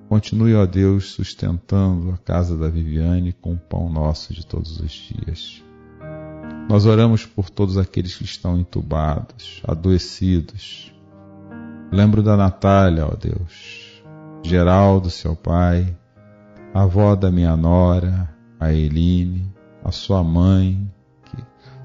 Continue, 0.08 0.56
ó 0.56 0.66
Deus, 0.66 1.12
sustentando 1.12 2.12
a 2.12 2.18
casa 2.18 2.58
da 2.58 2.68
Viviane 2.68 3.32
com 3.32 3.54
o 3.54 3.60
pão 3.60 3.92
nosso 3.92 4.34
de 4.34 4.44
todos 4.44 4.80
os 4.80 4.92
dias. 4.92 5.64
Nós 6.68 6.86
oramos 6.86 7.26
por 7.26 7.50
todos 7.50 7.78
aqueles 7.78 8.16
que 8.16 8.24
estão 8.24 8.58
entubados, 8.58 9.62
adoecidos. 9.68 10.92
Lembro 11.92 12.24
da 12.24 12.36
Natália, 12.36 13.06
ó 13.06 13.16
Deus, 13.16 14.02
Geraldo, 14.44 15.10
seu 15.10 15.36
pai, 15.36 15.96
a 16.74 16.84
avó 16.84 17.16
da 17.16 17.32
minha 17.32 17.56
nora, 17.56 18.39
a 18.60 18.74
Eline, 18.74 19.52
a 19.84 19.92
sua 19.92 20.24
mãe, 20.24 20.92
que 21.26 21.38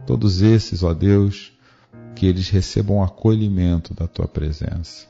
todos 0.07 0.43
esses, 0.43 0.83
ó 0.83 0.93
Deus, 0.93 1.53
que 2.15 2.27
eles 2.27 2.49
recebam 2.49 3.03
acolhimento 3.03 3.95
da 3.95 4.07
tua 4.07 4.27
presença. 4.27 5.07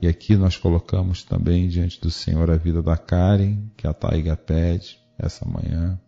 E 0.00 0.08
aqui 0.08 0.36
nós 0.36 0.56
colocamos 0.56 1.22
também 1.22 1.68
diante 1.68 2.00
do 2.00 2.10
Senhor 2.10 2.50
a 2.50 2.56
vida 2.56 2.82
da 2.82 2.96
Karen, 2.96 3.58
que 3.76 3.86
a 3.86 3.92
Taiga 3.92 4.36
pede 4.36 4.98
essa 5.18 5.44
manhã, 5.46 6.00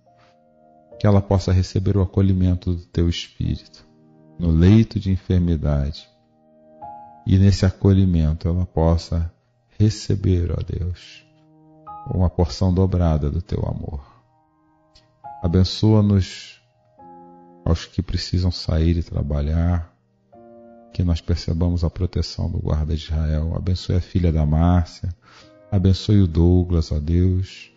que 0.99 1.07
ela 1.07 1.21
possa 1.21 1.53
receber 1.53 1.97
o 1.97 2.03
acolhimento 2.03 2.75
do 2.75 2.87
teu 2.87 3.09
Espírito 3.09 3.87
no 4.39 4.51
leito 4.51 4.99
de 4.99 5.11
enfermidade. 5.11 6.09
E 7.27 7.39
nesse 7.39 7.65
acolhimento 7.65 8.49
ela 8.49 8.67
possa 8.67 9.33
receber, 9.79 10.51
ó 10.51 10.63
Deus, 10.63 11.25
uma 12.13 12.29
porção 12.29 12.73
dobrada 12.73 13.31
do 13.31 13.41
teu 13.41 13.61
amor. 13.65 14.12
Abençoa-nos 15.43 16.63
aos 17.65 17.85
que 17.85 18.01
precisam 18.01 18.53
sair 18.53 18.97
e 18.97 19.03
trabalhar, 19.03 19.93
que 20.93 21.03
nós 21.03 21.21
percebamos 21.21 21.83
a 21.83 21.91
proteção 21.91 22.49
do 22.49 22.59
guarda 22.59 22.95
de 22.95 23.03
Israel. 23.03 23.53
Abençoe 23.57 23.97
a 23.97 24.01
filha 24.01 24.33
da 24.33 24.47
Márcia, 24.47 25.09
abençoe 25.69 26.21
o 26.21 26.29
Douglas, 26.29 26.93
ó 26.93 27.01
Deus, 27.01 27.73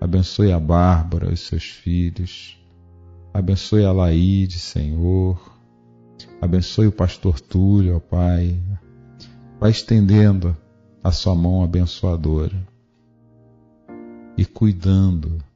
abençoe 0.00 0.50
a 0.50 0.58
Bárbara, 0.58 1.32
os 1.32 1.38
seus 1.38 1.64
filhos, 1.64 2.60
abençoe 3.32 3.84
a 3.84 3.92
Laíde, 3.92 4.58
Senhor, 4.58 5.56
abençoe 6.40 6.88
o 6.88 6.92
pastor 6.92 7.38
Túlio, 7.38 7.96
ó 7.96 8.00
Pai, 8.00 8.60
vai 9.60 9.70
estendendo 9.70 10.56
a 11.04 11.12
sua 11.12 11.36
mão 11.36 11.62
abençoadora 11.62 12.56
e 14.36 14.44
cuidando 14.44 15.46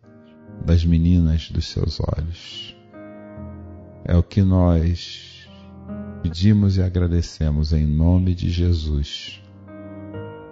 das 0.64 0.84
meninas 0.84 1.50
dos 1.50 1.66
seus 1.66 2.00
olhos. 2.00 2.76
É 4.04 4.16
o 4.16 4.22
que 4.22 4.42
nós 4.42 5.32
Pedimos 6.22 6.76
e 6.76 6.82
agradecemos 6.82 7.72
em 7.72 7.84
nome 7.84 8.32
de 8.32 8.48
Jesus. 8.48 9.42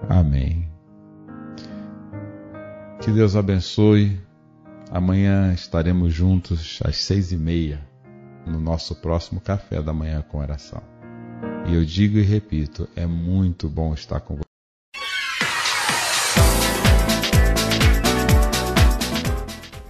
Amém. 0.08 0.68
Que 3.00 3.12
Deus 3.12 3.36
abençoe. 3.36 4.20
Amanhã 4.90 5.54
estaremos 5.54 6.12
juntos 6.12 6.80
às 6.84 6.96
seis 6.96 7.30
e 7.30 7.36
meia 7.36 7.80
no 8.44 8.60
nosso 8.60 8.96
próximo 8.96 9.40
café 9.40 9.80
da 9.80 9.92
manhã 9.92 10.22
com 10.22 10.38
oração. 10.38 10.82
E 11.68 11.74
eu 11.74 11.84
digo 11.84 12.18
e 12.18 12.22
repito, 12.22 12.88
é 12.96 13.06
muito 13.06 13.68
bom 13.68 13.94
estar 13.94 14.18
com 14.18 14.34
você. 14.34 14.49